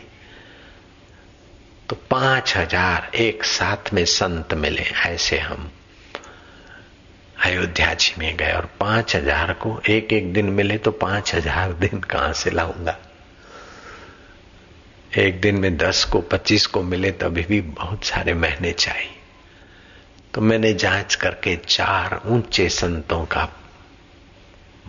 तो 1.89 1.97
पाँच 2.11 2.55
हज़ार 2.57 3.11
एक 3.15 3.43
साथ 3.43 3.93
में 3.93 4.03
संत 4.05 4.53
मिले, 4.53 4.85
ऐसे 5.05 5.39
हम 5.39 5.69
अयोध्या 7.43 7.93
जी 7.93 8.13
में 8.19 8.35
गए 8.37 8.51
और 8.51 8.69
पाँच 8.79 9.15
हज़ार 9.15 9.53
को 9.53 9.79
एक 9.89 10.13
एक 10.13 10.33
दिन 10.33 10.49
मिले 10.49 10.77
तो 10.77 10.91
पाँच 10.91 11.35
हज़ार 11.35 11.73
दिन 11.73 11.99
कहाँ 11.99 12.33
से 12.33 12.51
लाऊँगा? 12.51 12.97
एक 15.17 15.41
दिन 15.41 15.55
में 15.55 15.75
दस 15.77 16.03
को, 16.03 16.21
पच्चीस 16.21 16.65
को 16.65 16.83
मिले 16.83 17.11
तभी 17.11 17.43
भी 17.43 17.61
बहुत 17.61 18.03
सारे 18.03 18.33
महीने 18.33 18.71
चाहिए। 18.71 19.19
तो 20.33 20.41
मैंने 20.41 20.73
जाँच 20.73 21.15
करके 21.15 21.55
चार 21.55 22.21
ऊँचे 22.25 22.69
संतों 22.69 23.25
का 23.25 23.49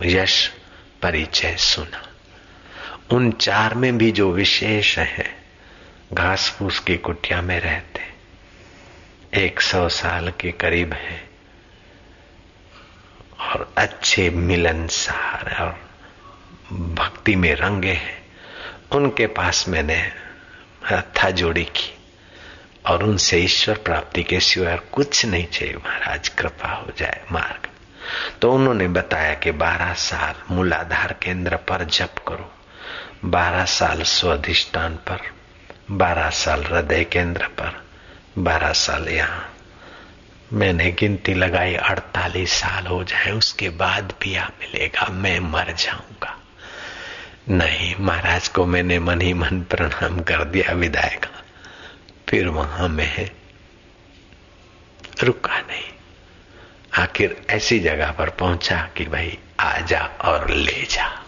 यश 0.01 0.51
परिचय 1.01 1.55
सुना। 1.55 2.09
उन 3.15 3.31
चार 3.31 3.73
में 3.73 3.97
भी 3.97 4.11
जो 4.11 4.31
विशेष 4.31 4.97
है 4.97 5.35
घास 6.13 6.55
फूस 6.59 6.79
की 6.79 6.97
कुटिया 6.97 7.41
में 7.41 7.59
रहते। 7.59 8.13
एक 9.45 9.61
सौ 9.61 9.89
साल 9.89 10.29
के 10.29 10.51
करीब 10.51 10.93
है। 10.93 11.29
और 13.39 13.73
अच्छे 13.77 14.29
मिलनसार 14.29 15.57
और 15.61 15.91
भक्ति 16.77 17.35
में 17.35 17.55
रंगे 17.55 17.93
हैं। 17.93 18.25
उनके 18.91 19.27
पास 19.27 19.67
मैंने 19.67 20.11
हथा 20.91 21.29
जोड़ी 21.29 21.63
की। 21.63 22.02
और 22.85 23.03
उनसे 23.03 23.37
ईश्वर 23.37 23.75
प्राप्ति 23.77 24.23
के 24.23 24.39
सिवाय 24.39 24.79
कुछ 24.91 25.25
नहीं 25.25 25.45
चाहिए। 25.45 25.75
महाराज, 25.75 26.29
कृपा 26.29 26.69
हो 26.69 26.87
जाए 26.97 27.21
मार्ग। 27.31 27.67
तो 28.41 28.53
उन्होंने 28.53 28.87
बताया 28.87 29.33
कि 29.33 29.51
बारह 29.51 29.93
साल 29.93 30.55
मूलाधार 30.55 31.15
केंद्र 31.23 31.55
पर 31.55 31.83
जप 31.83 32.15
करो। 32.27 32.53
बारह 33.25 33.65
साल 33.65 34.03
स्वाधिष्ठान 34.03 34.95
पर, 34.95 35.19
बारह 35.91 36.29
साल 36.29 36.63
हृदय 36.63 37.03
केंद्र 37.03 37.47
पर, 37.47 37.83
बारह 38.37 38.71
साल 38.73 39.09
यहाँ। 39.09 39.55
मैंने 40.53 40.91
गिनती 40.91 41.33
लगाई, 41.33 41.75
अड़तालीस 41.75 42.51
साल 42.51 42.87
हो 42.87 43.03
जाए, 43.03 43.31
उसके 43.31 43.69
बाद 43.69 44.03
भी 44.03 44.13
पिया 44.21 44.51
मिलेगा, 44.61 45.07
मैं 45.11 45.39
मर 45.39 45.71
जाऊँगा। 45.71 46.39
नहीं, 47.49 47.95
महाराज 47.99 48.47
को 48.47 48.65
मैंने 48.65 48.99
मन 48.99 49.21
ही 49.21 49.33
मन 49.33 49.61
प्रणाम 49.61 50.19
कर 50.19 50.43
दिया 50.43 50.73
विदाय 50.73 51.19
का 51.23 51.42
फिर 52.33 52.47
वहाँ 52.47 52.87
में 52.89 53.29
रुका 55.23 55.59
नहीं। 55.59 55.83
आखिर 57.03 57.35
ऐसी 57.49 57.79
जगह 57.79 58.11
पर 58.11 58.29
पहुँचा 58.29 58.89
कि 58.97 59.05
भाई 59.05 59.37
आ 59.59 59.79
जा 59.79 59.99
और 60.21 60.49
ले 60.49 60.81
जा। 60.83 61.21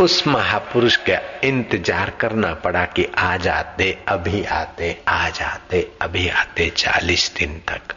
उस 0.00 0.26
महापुरुष 0.26 0.96
का 0.96 1.40
इंतज़ार 1.44 2.10
करना 2.10 2.54
पड़ा 2.54 2.84
कि 2.84 3.04
आ 3.18 3.36
जाते, 3.36 3.98
अभी 4.08 4.44
आते, 4.44 5.02
आ 5.08 5.28
जाते, 5.28 5.90
अभी 6.02 6.28
आते 6.28 6.70
चालीस 6.70 7.34
दिन 7.38 7.58
तक। 7.68 7.94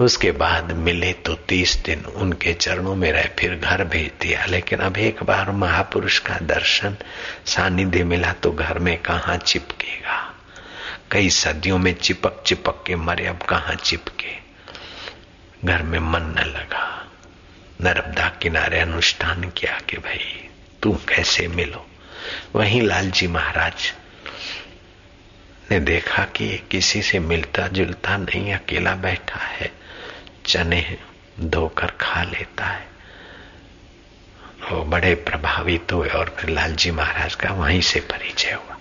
उसके 0.00 0.32
बाद 0.32 0.72
मिले 0.72 1.12
तो 1.12 1.34
तीस 1.34 1.76
दिन 1.76 2.04
उनके 2.04 2.54
चरणों 2.54 2.94
में 2.94 3.12
रहे 3.12 3.28
फिर 3.38 3.54
घर 3.54 3.84
भेज 3.84 4.10
दिया। 4.20 4.44
लेकिन 4.44 4.78
अब 4.78 4.96
एक 4.96 5.22
बार 5.22 5.50
महापुरुष 5.50 6.18
का 6.18 6.38
दर्शन 6.38 6.96
सानिध्य 7.46 8.04
मिला 8.04 8.32
तो 8.32 8.52
घर 8.52 8.78
में 8.78 8.98
कहा 8.98 9.36
चिपकेगा? 9.36 10.34
कई 11.10 11.30
सदियों 11.30 11.78
में 11.78 11.94
चिपक 11.94 12.42
चिपक 12.46 12.84
के 12.86 12.96
मरे, 12.96 13.26
अब 13.26 13.38
कहा 13.38 13.74
चिपके? 13.74 14.42
घर 15.64 15.82
में 15.82 15.98
मन 15.98 16.22
न 16.22 16.38
लगा। 16.38 17.10
नर्मदा 17.80 18.28
किनारे 18.42 18.80
अनुष्ठान 18.80 19.50
किया 19.50 19.80
कि 19.90 19.96
भाई 19.96 20.48
तू 20.82 20.92
कैसे 21.08 21.48
मिलो? 21.48 21.86
वहीं 22.54 22.82
लालजी 22.82 23.26
महाराज 23.26 23.92
ने 25.70 25.80
देखा 25.80 26.24
कि 26.24 26.62
किसी 26.70 27.02
से 27.02 27.18
मिलता 27.18 27.68
जुलता 27.68 28.16
नहीं, 28.16 28.54
अकेला 28.54 28.94
बैठा 28.94 29.40
है। 29.40 29.81
चने 30.46 30.98
धोकर 31.40 31.86
खा 31.86 32.22
लेता 32.22 32.64
है। 32.64 32.88
वो 34.72 34.84
बड़े 34.84 35.14
प्रभावित 35.14 35.92
हुए 35.92 36.08
और 36.08 36.36
फिर 36.38 36.50
लालजी 36.50 36.90
महाराज 36.90 37.34
का 37.34 37.50
वहीं 37.50 37.80
से 37.80 38.00
परिचय 38.00 38.52
हुआ। 38.52 38.76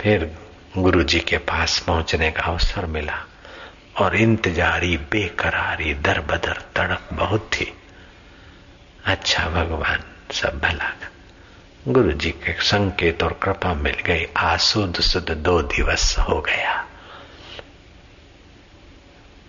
फिर 0.00 0.38
गुरु 0.78 1.02
जी 1.02 1.20
के 1.20 1.38
पास 1.38 1.78
पहुँचने 1.78 2.30
का 2.30 2.42
अवसर 2.42 2.86
मिला 2.86 3.24
और 3.98 4.16
इंतजारी, 4.16 4.96
बेकरारी 4.96 5.94
दर 5.94 6.20
बदर 6.20 6.62
तड़प 6.76 7.08
बहुत 7.12 7.50
थी। 7.52 7.72
अच्छा 9.04 9.48
भगवान, 9.48 10.04
सब 10.32 10.60
भला 10.60 10.92
गुरु 11.88 12.12
जी 12.12 12.30
के 12.30 12.52
संकेत 12.52 13.22
और 13.22 13.40
कृपा 13.42 13.74
मिल 13.74 13.94
गई। 13.94 14.26
आसुद 14.36 15.00
सुद 15.00 15.30
दो 15.30 15.62
दिवस 15.62 16.16
हो 16.18 16.40
गया। 16.40 16.86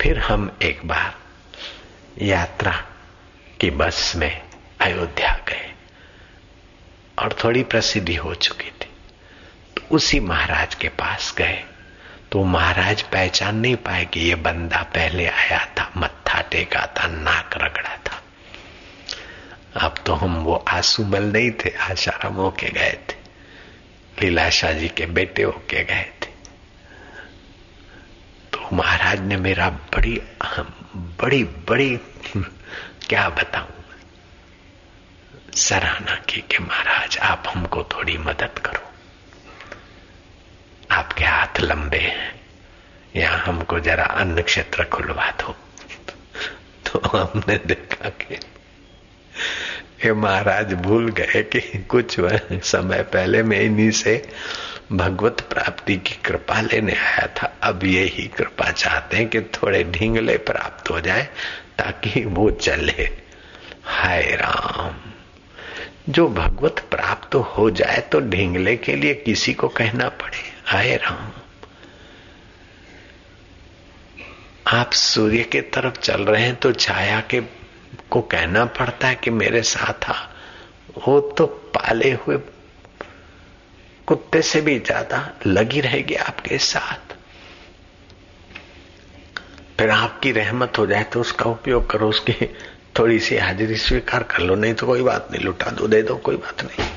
फिर 0.02 0.20
हम 0.20 0.58
एक 0.62 0.86
बार 0.86 1.14
यात्रा 2.22 2.72
की 3.62 3.70
बस 3.70 4.14
में 4.16 4.42
अयोध्या 4.82 5.34
गए 5.48 5.72
और 7.20 7.34
थोड़ी 7.44 7.64
प्रसिद्धि 7.64 8.16
हो 8.16 8.34
चुकी 8.36 8.72
थी। 8.72 8.90
तो 9.78 9.96
उसी 9.96 10.20
महाराज 10.20 10.76
के 10.76 10.88
पास 10.88 11.34
गए। 11.38 11.64
तो 12.32 12.44
महाराज 12.44 13.02
पहचान 13.02 13.56
नहीं 13.56 13.76
पाए 13.76 14.06
कि 14.06 14.20
यह 14.20 14.36
बंदा 14.36 14.82
पहले 14.84 15.28
आया 15.28 15.66
था, 15.80 15.92
मत्था 15.98 16.42
टेका 16.42 16.86
था, 16.98 17.08
नाक 17.08 17.58
रगड़ा 17.58 17.98
था। 17.98 18.22
अब 19.76 19.96
तो 20.06 20.14
हम 20.14 20.36
वो 20.36 20.56
आंसूमल 20.68 21.24
नहीं 21.24 21.52
थे 21.52 21.70
आशाराम 21.82 22.34
होके 22.34 22.70
गए 22.70 22.98
थे, 23.10 23.16
लीलाशाह 24.22 24.74
जी 24.74 24.88
के 24.88 25.06
बेटे 25.06 25.44
होके 25.44 25.84
गए 25.84 26.10
थे। 26.22 26.23
महाराज 28.74 29.20
ने 29.20 29.38
मेरा 29.38 29.70
बड़ी 29.70 30.22
बड़ी 30.96 31.44
बड़ी 31.44 31.98
क्या 33.10 33.30
बताऊँ? 33.30 33.84
सराहना 35.54 36.16
की 36.16 36.42
कि 36.42 36.64
महाराज, 36.64 37.18
आप 37.18 37.44
हमको 37.48 37.84
थोड़ी 37.84 38.18
मदद 38.18 38.60
करो। 38.60 38.90
आपके 40.92 41.26
हाथ 41.26 41.60
लंबे 41.60 41.98
हैं। 41.98 42.42
यहाँ 43.16 43.40
हमको 43.40 43.80
जरा 43.80 44.04
अन्न 44.04 44.42
क्षेत्र 44.42 44.84
खुलवा 44.84 45.32
दो। 45.32 45.56
तो 46.88 47.18
हमने 47.18 47.58
देखा 47.58 48.10
कि 48.10 48.40
ये 50.06 50.14
महाराज, 50.14 50.74
भूल 50.74 51.10
गए 51.12 51.44
कि 51.44 51.60
कुछ 51.90 52.16
समय 52.64 53.02
पहले 53.04 53.44
मैं 53.44 53.60
इन्हीं 53.62 53.92
से 53.92 54.30
भगवत 54.92 55.42
प्राप्ति 55.42 55.96
की 55.98 56.16
कृपा 56.26 56.62
लेने 56.62 56.94
आया 56.94 57.28
था। 57.38 57.54
अब 57.64 57.84
यही 57.84 58.28
कृपा 58.28 58.72
चाहते 58.72 59.18
हैं 59.18 59.28
कि 59.30 59.42
थोड़े 59.42 59.84
ढींगले 59.84 60.38
प्राप्त 60.38 60.90
हो 60.90 61.00
जाए 61.02 61.24
ताकि 61.78 62.24
वो 62.26 62.50
चले। 62.52 63.10
हाय 63.84 64.36
राम। 64.36 65.12
जो 66.10 66.28
भगवत 66.28 66.84
प्राप्त 66.92 67.36
हो 67.36 67.70
जाए 67.72 68.00
तो 68.12 68.20
ढींगले 68.20 68.76
के 68.78 68.96
लिए 68.96 69.14
किसी 69.16 69.54
को 69.54 69.68
कहना 69.68 70.10
पड़े। 70.10 70.44
हाय 70.66 70.96
राम। 70.96 71.32
आप 74.68 74.92
सूर्य 74.92 75.44
के 75.44 75.62
तरफ़ 75.62 76.00
चल 76.00 76.22
रहे 76.22 76.42
हैं 76.42 76.56
तो 76.56 76.72
छाया 76.74 77.20
के 77.22 77.63
को 78.14 78.22
कहना 78.30 78.66
पड़ता 78.78 79.08
है 79.08 79.16
कि 79.16 79.30
मेरे 79.32 79.62
साथ 79.64 80.10
आ। 80.10 80.16
वो 81.08 81.20
तो 81.38 81.46
पाले 81.46 82.12
हुए 82.18 82.38
कुत्ते 84.08 84.42
से 84.42 84.62
भी 84.62 84.78
ज़्यादा 84.80 85.30
लगी 85.48 85.82
रहेगी 85.82 86.16
आपके 86.22 86.58
साथ। 86.60 87.16
फिर 89.80 89.90
आपकी 89.90 90.32
रहमत 90.32 90.78
हो 90.78 90.86
जाए 90.88 91.04
तो 91.04 91.22
उसका 91.22 91.50
उपयोग 91.50 91.90
करो, 91.90 92.10
उसकी 92.10 92.34
थोड़ी 93.00 93.20
सी 93.20 93.38
हाजिरी 93.38 93.76
स्वीकार 93.78 94.24
कर 94.24 94.40
लो, 94.40 94.56
नहीं 94.56 94.74
तो 94.74 94.88
कोई 94.88 95.02
बात 95.02 95.28
नहीं, 95.32 95.44
लुटा 95.44 95.72
दो, 95.72 95.88
दे 95.88 96.02
दो, 96.02 96.16
कोई 96.18 96.36
बात 96.38 96.64
नहीं। 96.64 96.90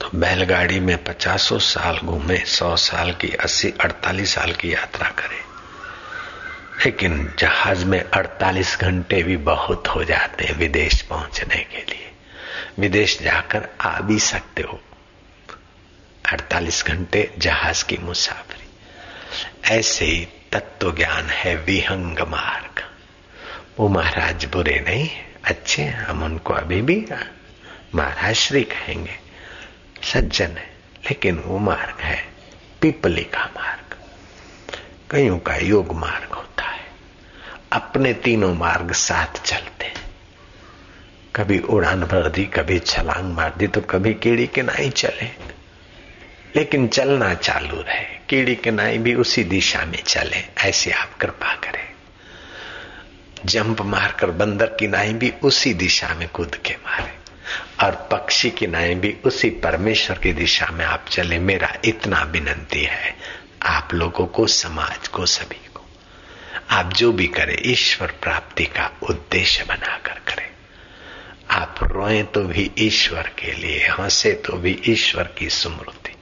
तो 0.00 0.10
बैलगाड़ी 0.16 0.80
में 0.80 0.96
पचासों 1.04 1.58
साल 1.64 1.98
घूमे, 1.98 2.38
सौ 2.38 2.74
साल 2.78 3.12
की, 3.12 3.30
अस्सी, 3.34 3.72
अड़तालीस 3.80 4.34
साल 4.34 4.52
की 4.52 4.72
यात्रा 4.74 5.08
करे। 5.18 5.42
लेकिन 6.78 7.34
जहाज़ 7.38 7.84
में 7.84 8.04
48 8.14 8.78
घंटे 8.80 9.22
भी 9.22 9.36
बहुत 9.36 9.88
हो 9.88 10.04
जाते 10.04 10.44
हैं 10.44 10.54
विदेश 10.54 11.02
पहुँचने 11.02 11.56
के 11.56 11.76
लिए। 11.76 12.12
विदेश 12.78 13.18
जाकर 13.22 13.68
आ 13.80 14.00
भी 14.00 14.18
सकते 14.18 14.62
हो। 14.62 14.80
48 16.32 16.84
घंटे 16.84 17.34
जहाज़ 17.38 17.84
की 17.84 17.96
मुसाफरी। 17.96 18.68
ऐसे 19.74 20.04
ही 20.04 20.28
तत्व 20.52 20.96
ज्ञान 20.96 21.24
है 21.24 21.56
विहंग 21.56 22.18
मार्ग। 22.18 22.84
वो 23.78 23.88
महाराज 23.88 24.44
बुरे 24.44 24.84
नहीं, 24.88 25.10
अच्छे 25.44 25.84
हम 25.84 26.22
उनको 26.22 26.54
अभी 26.54 26.82
भी 26.82 27.06
महाराज 27.94 28.34
श्री 28.34 28.64
कहेंगे, 28.64 29.18
सज्जन 30.02 30.46
है। 30.46 30.74
लेकिन 31.04 31.38
वो 31.38 31.58
मार्ग 31.58 32.00
है 32.00 32.28
पिपली 32.80 33.24
का 33.24 33.44
मार्ग। 33.44 33.93
कईयों 35.10 35.38
का 35.38 35.56
योग 35.56 35.94
मार्ग 35.94 36.34
होता 36.34 36.64
है। 36.64 36.84
अपने 37.72 38.14
तीनों 38.14 38.54
मार्ग 38.54 38.92
साथ 38.92 39.42
चलते 39.44 39.92
कभी 41.36 41.58
उड़ान 41.58 42.00
भर 42.00 42.28
दी, 42.28 42.44
कभी 42.44 42.78
छलांग 42.78 43.32
मार 43.32 43.54
दी 43.58 43.66
तो 43.66 43.80
कभी 43.80 44.14
कीड़ी 44.14 44.46
के 44.46 44.62
नाई 44.62 44.90
चले। 44.90 45.54
लेकिन 46.56 46.88
चलना 46.88 47.34
चालू 47.34 47.76
रहे। 47.76 48.04
कीड़ी 48.28 48.54
के 48.54 48.70
नाई 48.70 48.98
भी 48.98 49.14
उसी 49.14 49.44
दिशा 49.44 49.84
में 49.84 50.02
चले, 50.02 50.44
ऐसे 50.58 50.90
आप 50.90 51.14
कृपा 51.20 51.54
करें। 51.54 51.88
जंप 53.44 53.80
मारकर 53.80 54.30
बंदर 54.30 54.66
की 54.66 54.88
नाई 54.88 55.12
भी 55.12 55.34
उसी 55.42 55.74
दिशा 55.74 56.14
में 56.14 56.28
कूद 56.28 56.54
के 56.54 56.74
मारे। 56.74 57.14
और 57.84 58.08
पक्षी 58.12 58.50
की 58.50 58.66
नाई 58.66 58.94
भी 58.94 59.16
उसी 59.24 59.50
परमेश्वर 59.50 60.18
की 60.18 60.32
दिशा 60.32 60.66
में 60.66 60.84
आप 60.84 61.04
चले, 61.10 61.38
मेरा 61.38 61.74
इतना 61.84 62.22
विनंती 62.22 62.82
है। 62.84 63.43
आप 63.64 63.94
लोगों 63.94 64.26
को, 64.26 64.46
समाज 64.46 65.08
को, 65.08 65.26
सभी 65.26 65.68
को। 65.74 65.80
आप 66.70 66.92
जो 66.92 67.12
भी 67.12 67.26
करें, 67.26 67.58
ईश्वर 67.66 68.14
प्राप्ति 68.22 68.64
का 68.64 68.90
उद्देश्य 69.02 69.64
बनाकर 69.64 70.12
करें। 70.12 70.50
आप 71.50 71.74
रोए 71.82 72.22
तो 72.22 72.42
भी 72.42 72.70
ईश्वर 72.78 73.22
के 73.22 73.52
लिए, 73.52 73.88
हंसे 73.88 74.32
तो 74.32 74.52
भी 74.52 74.82
ईश्वर 74.88 75.24
की 75.24 75.50
स्मृति। 75.50 76.16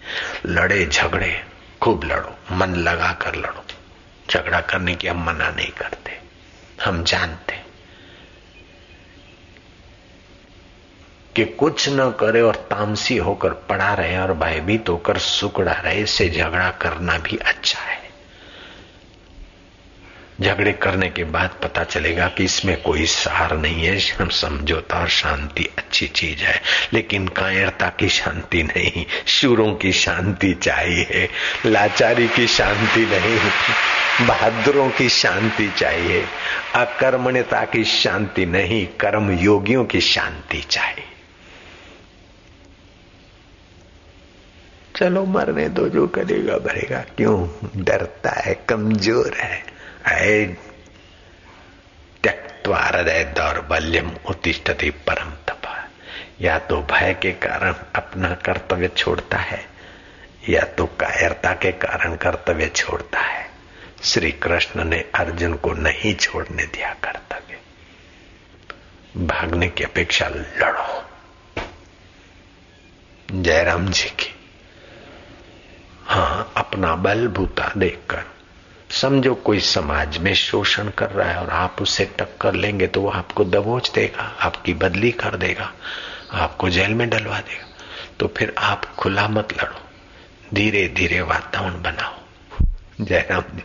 लड़े, 0.46 0.86
झगड़े, 0.86 1.46
खूब 1.82 2.04
लड़ो, 2.04 2.38
मन 2.52 2.74
लगा 2.74 3.12
कर 3.12 3.34
लड़ो। 3.34 3.64
झगड़ा 4.30 4.60
करने 4.60 4.94
की 4.94 5.08
हम 5.08 5.26
मना 5.26 5.50
नहीं 5.50 5.70
करते। 5.70 6.20
हम 6.84 7.04
जानते 7.04 7.61
कि 11.36 11.44
कुछ 11.44 11.88
न 11.88 12.14
करे 12.20 12.40
और 12.40 12.54
तामसी 12.54 13.16
होकर 13.16 13.48
पड़ा 13.48 13.94
रहे 13.94 14.18
और 14.18 14.32
भयभीत 14.32 14.88
होकर 14.88 15.18
सुकड़ा 15.18 15.72
रहे, 15.72 16.02
इससे 16.02 16.28
झगड़ा 16.28 16.70
करना 16.70 17.18
भी 17.18 17.36
अच्छा 17.36 17.80
है। 17.80 18.02
झगड़े 20.40 20.72
करने 20.72 21.10
के 21.10 21.24
बाद 21.24 21.50
पता 21.62 21.84
चलेगा 21.84 22.28
कि 22.28 22.44
इसमें 22.44 22.82
कोई 22.82 23.06
सार 23.06 23.56
नहीं 23.56 23.84
है 23.84 23.98
हम 23.98 24.28
समझौता 24.28 25.00
और 25.00 25.08
शांति 25.08 25.68
अच्छी 25.78 26.08
चीज़ 26.08 26.38
है। 26.38 26.62
लेकिन 26.92 27.28
कायरता 27.28 27.88
की 27.88 28.08
शांति 28.08 28.62
नहीं, 28.62 29.06
शुरों 29.26 29.74
की 29.74 29.92
शांति 29.92 30.54
चाहिए, 30.54 31.28
लाचारी 31.66 32.28
की 32.28 32.46
शांति 32.46 33.00
नहीं, 33.00 33.38
बहादुरों 34.26 34.90
की 34.90 35.08
शांति 35.08 35.72
चाहिए। 35.78 36.24
अकर्मण्यता 36.74 37.64
की 37.64 37.84
शांति 37.84 38.46
नहीं 38.46 38.86
कर्म 38.86 39.38
योगियों 39.38 39.84
की 39.84 40.00
शांति 40.00 40.64
चाहिए। 40.70 41.11
चलो 45.02 45.24
मरने 45.24 45.68
दो, 45.68 45.88
जो 45.88 46.06
करेगा 46.06 46.56
भरेगा। 46.56 46.98
क्यों? 46.98 47.48
डरता 47.76 48.30
है, 48.30 48.54
कमज़ोर 48.54 49.34
है। 49.34 49.64
त्यक्वा 52.22 52.78
हृदय 52.78 53.24
दौर्बल्यम 53.24 54.16
उत्तिष्ठति 54.26 54.90
परम 54.90 55.30
तपा। 55.30 55.88
या 56.40 56.58
तो 56.58 56.76
भय 56.76 57.14
के 57.22 57.32
कारण 57.32 57.74
अपना 57.94 58.34
कर्तव्य 58.34 58.88
छोड़ता 58.88 59.36
है, 59.36 59.66
या 60.48 60.62
तो 60.62 60.86
कायरता 60.86 61.52
के 61.52 61.72
कारण 61.72 62.16
कर्तव्य 62.16 62.66
छोड़ता 62.66 63.20
है। 63.20 63.50
श्री 64.02 64.32
कृष्ण 64.32 64.84
ने 64.84 65.04
अर्जुन 65.14 65.54
को 65.54 65.72
नहीं 65.72 66.14
छोड़ने 66.14 66.62
दिया 66.62 66.96
कर्तव्य। 67.04 67.58
भागने 69.26 69.68
की 69.68 69.84
अपेक्षा 69.84 70.28
लड़ो। 70.28 71.04
जयराम 73.30 73.88
जी 73.88 74.08
की 74.08 74.34
हाँ 76.06 76.52
अपना 76.56 76.94
बल 76.96 77.26
भूता 77.28 77.72
देखकर। 77.76 78.24
समझो 78.90 79.34
कोई 79.34 79.60
समाज 79.60 80.18
में 80.18 80.34
शोषण 80.34 80.88
कर 80.88 81.10
रहा 81.10 81.28
है 81.30 81.36
और 81.36 81.50
आप 81.50 81.82
उससे 81.82 82.04
टक्कर 82.18 82.54
लेंगे 82.54 82.86
तो 82.86 83.00
वो 83.00 83.10
आपको 83.10 83.44
दबोच 83.44 83.90
देगा, 83.90 84.22
आपकी 84.40 84.74
बदली 84.74 85.10
कर 85.12 85.36
देगा, 85.36 85.72
आपको 86.32 86.70
जेल 86.70 86.94
में 86.94 87.08
डलवा 87.10 87.38
देगा। 87.38 87.66
तो 88.20 88.32
फिर 88.36 88.54
आप 88.58 88.84
खुला 88.96 89.28
मत 89.28 89.52
लड़ो 89.52 89.80
धीरे 90.54 90.88
धीरे 90.88 91.20
वातावरण 91.20 91.82
बनाओ। 91.82 93.04
जयराम 93.04 93.42
जी। 93.54 93.62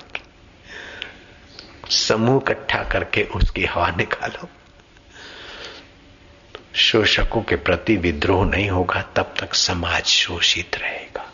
समूह 1.90 2.42
इकट्ठा 2.42 2.84
करके 2.84 3.24
उसकी 3.36 3.66
हवा 3.66 3.90
निकालो। 3.90 4.50
शोषकों 6.76 7.42
के 7.42 7.56
प्रति 7.56 7.96
विद्रोह 7.98 8.46
नहीं 8.46 8.70
होगा, 8.70 9.02
तब 9.16 9.34
तक 9.40 9.54
समाज 9.54 10.06
शोषित 10.06 10.76
रहेगा। 10.76 11.32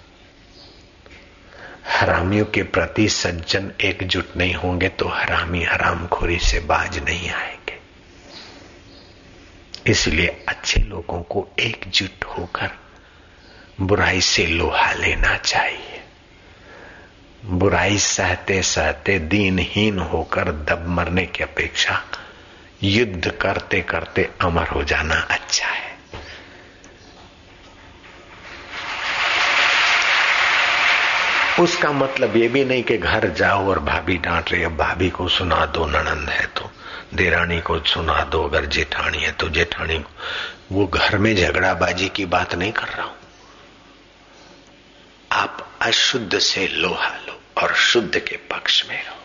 हरामियों 1.88 2.46
के 2.46 2.64
प्रति 2.64 3.08
सज्जन 3.10 3.72
एकजुट 3.82 4.38
नहीं 4.38 4.54
होंगे 4.54 4.90
तो 4.90 5.08
हरामी 5.08 5.64
हरामखोरी 5.64 6.40
से 6.40 6.60
बाज 6.60 6.98
नहीं 7.04 7.30
आएँगे। 7.30 7.78
इसलिए 9.92 10.28
अच्छे 10.48 10.82
लोगों 10.82 11.22
को 11.22 11.48
एकजुट 11.60 12.26
होकर 12.26 12.70
बुराई 13.82 14.22
से 14.22 14.46
लोहा 14.46 14.92
लेना 14.94 15.38
चाहिए। 15.38 16.02
बुराई 17.46 17.98
सहते 17.98 18.62
सहते 18.64 19.20
दीनहीन 19.20 20.00
होकर 20.00 20.52
दब 20.52 20.86
मरने 20.88 21.26
की 21.26 21.44
अपेक्षा 21.44 22.02
युद्ध 22.84 23.32
करते 23.32 23.82
करते 23.82 24.30
अमर 24.42 24.68
हो 24.68 24.84
जाना 24.84 25.16
अच्छा 25.16 25.68
है। 25.68 25.93
उसका 31.60 31.92
मतलब 31.92 32.36
ये 32.38 32.48
भी 32.48 32.64
नहीं 32.66 32.84
कि 32.84 32.98
घर 32.98 33.28
जाओ 33.30 33.68
और 33.70 33.80
भाभी 33.80 34.18
डांट 34.18 34.52
रही 34.52 34.62
है 34.62 34.68
भाभी 34.78 35.10
को 35.10 35.28
सुना 35.28 35.66
दो, 35.66 35.86
ननंद 35.86 36.30
है 36.30 36.46
तो 36.48 36.70
देरानी 37.14 37.60
को 37.62 37.80
सुना 37.80 38.24
दो, 38.24 38.44
अगर 38.44 38.66
जेठानी 38.66 39.18
है 39.18 39.32
तो 39.32 39.50
जेठानी 39.50 39.98
को। 40.00 40.76
वो 40.76 40.86
घर 40.88 41.18
में 41.18 41.36
झगड़ाबाजी 41.36 42.10
की 42.10 42.26
बात 42.26 42.56
नहीं 42.56 42.72
कर 42.72 42.88
रहा 42.88 43.04
हूँ। 43.04 43.16
आप 45.32 45.68
अशुद्ध 45.82 46.40
से 46.40 46.68
लोहा 46.68 47.16
लो 47.28 47.40
और 47.62 47.74
शुद्ध 47.74 48.20
के 48.20 48.38
पक्ष 48.52 48.84
में 48.90 48.96
रहो। 48.96 49.22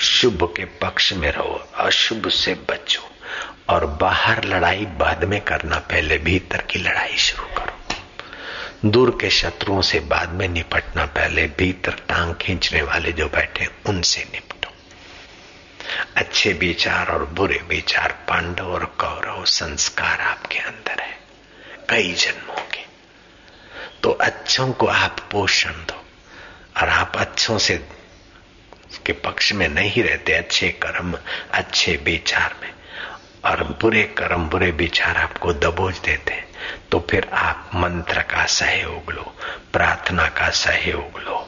शुभ 0.00 0.42
के 0.56 0.64
पक्ष 0.64 1.12
में 1.12 1.30
रहो, 1.32 1.60
अशुभ 1.76 2.28
से 2.28 2.54
बचो 2.70 3.08
और 3.68 3.86
बाहर 4.00 4.44
लड़ाई 4.44 4.86
बाद 4.98 5.24
में 5.24 5.40
करना, 5.40 5.78
पहले 5.78 6.18
भीतर 6.18 6.62
की 6.70 6.78
लड़ाई 6.78 7.16
शुरू 7.18 7.46
करो। 7.56 7.71
दूर 8.84 9.10
के 9.20 9.30
शत्रुओं 9.30 9.82
से 9.82 10.00
बाद 10.00 10.28
में 10.28 10.48
निपटना, 10.48 11.06
पहले 11.06 11.46
भीतर 11.46 11.92
टांग 11.92 12.34
खींचने 12.34 12.82
वाले 12.82 13.12
जो 13.12 13.28
बैठे, 13.28 13.68
उनसे 13.86 14.28
निपटो। 14.32 14.72
अच्छे 16.16 16.52
विचार 16.52 17.08
और 17.08 17.24
बुरे 17.24 17.60
विचार, 17.68 18.12
पांडव 18.28 18.64
और 18.64 18.84
कौरव, 18.84 19.44
संस्कार 19.44 20.20
आपके 20.20 20.58
अंदर 20.58 21.00
है। 21.00 21.18
कई 21.90 22.12
जन्मों 22.12 22.62
के 22.74 22.82
तो 24.02 24.10
अच्छों 24.10 24.72
को 24.72 24.86
आप 24.86 25.16
पोषण 25.32 25.72
दो, 25.72 26.04
और 26.82 26.88
आप 26.88 27.12
अच्छों 27.16 27.58
से 27.58 27.86
के 29.06 29.12
पक्ष 29.12 29.52
में 29.52 29.68
नहीं 29.68 30.02
रहते, 30.02 30.32
अच्छे 30.32 30.68
कर्म, 30.68 31.18
अच्छे 31.52 31.96
विचार 31.96 32.56
में। 32.62 32.74
और 33.44 33.62
बुरे 33.82 34.02
कर्म 34.18 34.48
बुरे 34.48 34.70
विचार 34.80 35.16
आपको 35.16 35.52
दबोच 35.52 35.98
देते 36.04 36.32
हैं 36.32 36.46
तो 36.90 36.98
फिर 37.10 37.28
आप 37.34 37.70
मंत्र 37.74 38.22
का 38.32 38.44
सहयोग 38.56 39.10
लो 39.12 39.32
प्रार्थना 39.72 40.26
का 40.38 40.50
सहयोग 40.58 41.18
लो 41.26 41.46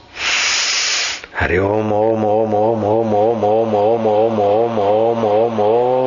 हरे 1.40 1.58
ओम 1.58 1.92
ओम 1.92 2.24
ओम 2.24 2.54
ओम 2.54 2.84
ओम 2.84 3.14
ओम 3.14 3.74
ओम 3.74 3.74
ओम 3.74 4.40
ओम 4.40 4.78
ओम 4.80 5.24
ओम 5.24 5.60
ओम 5.60 6.02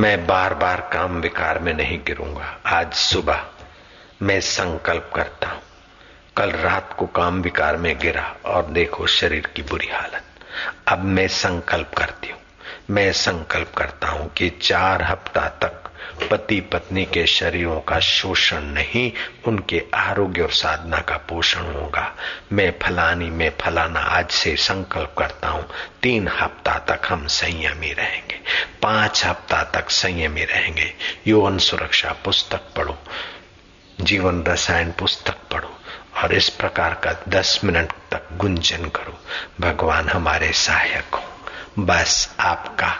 मैं 0.00 0.16
बार 0.26 0.54
बार 0.54 0.80
काम 0.92 1.20
विकार 1.20 1.58
में 1.58 1.72
नहीं 1.74 1.98
गिरूँगा 2.06 2.56
आज 2.66 2.92
सुबह 2.94 3.44
मैं 4.22 4.40
संकल्प 4.40 5.10
करता 5.16 5.48
हूँ 5.48 5.62
कल 6.40 6.50
रात 6.52 6.92
को 6.98 7.06
काम 7.06 7.40
विकार 7.42 7.76
में 7.76 7.98
गिरा 7.98 8.22
और 8.46 8.66
देखो 8.66 9.06
शरीर 9.06 9.46
की 9.46 9.62
बुरी 9.62 9.88
हालत। 9.88 10.44
अब 10.88 11.02
मैं 11.06 11.26
संकल्प 11.28 11.90
करती 11.96 12.30
हूँ, 12.30 12.38
मैं 12.90 13.10
संकल्प 13.12 13.72
करता 13.76 14.08
हूँ 14.08 14.28
कि 14.32 14.48
चार 14.62 15.02
हफ़्ता 15.02 15.46
तक 15.62 15.90
पति 16.30 16.60
पत्नी 16.72 17.04
के 17.04 17.26
शरीरों 17.26 17.78
का 17.80 17.98
शोषण 18.00 18.62
नहीं, 18.74 19.10
उनके 19.46 19.82
आरोग्य 19.94 20.42
और 20.42 20.50
साधना 20.50 21.00
का 21.00 21.16
पोषण 21.28 21.66
होगा। 21.74 22.06
मैं 22.52 22.72
फलानी 22.82 23.28
मैं 23.30 23.50
फलाना 23.60 24.00
आज 24.10 24.30
से 24.32 24.54
संकल्प 24.58 25.14
करता 25.18 25.48
हूँ, 25.48 25.66
तीन 26.02 26.28
हफ़्ता 26.30 26.78
तक 26.88 27.06
हम 27.08 27.26
संयमी 27.26 27.92
रहेंगे, 27.92 28.40
पाँच 28.82 29.24
हफ़्ता 29.26 29.62
तक 29.74 29.90
संयमी 29.90 30.44
रहेंगे। 30.44 30.92
यौन 31.26 31.58
सुरक्षा 31.60 32.16
पुस्तक 32.24 32.72
पढ़ो, 32.76 32.98
जीवन 34.00 34.42
रसायन 34.48 34.92
पुस्तक 34.92 35.36
पढ़ो 35.52 35.76
और 36.22 36.34
इस 36.34 36.48
प्रकार 36.48 36.94
का 36.94 37.16
दस 37.28 37.60
मिनट 37.64 37.92
तक 37.92 38.28
गुंजन 38.36 38.88
करो। 38.88 39.24
भगवान 39.60 40.08
हमारे 40.08 40.52
सहायक 40.52 41.14
हो। 41.14 41.24
बस 41.78 42.36
आपका 42.40 42.96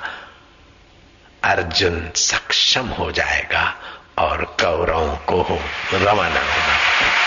अर्जुन 1.44 2.11
सक्षम 2.16 2.87
हो 2.87 3.12
जाएगा 3.12 3.74
और 4.18 4.44
कौरवों 4.44 5.16
को 5.16 5.62
रवाना 5.92 6.40
हो 6.40 7.19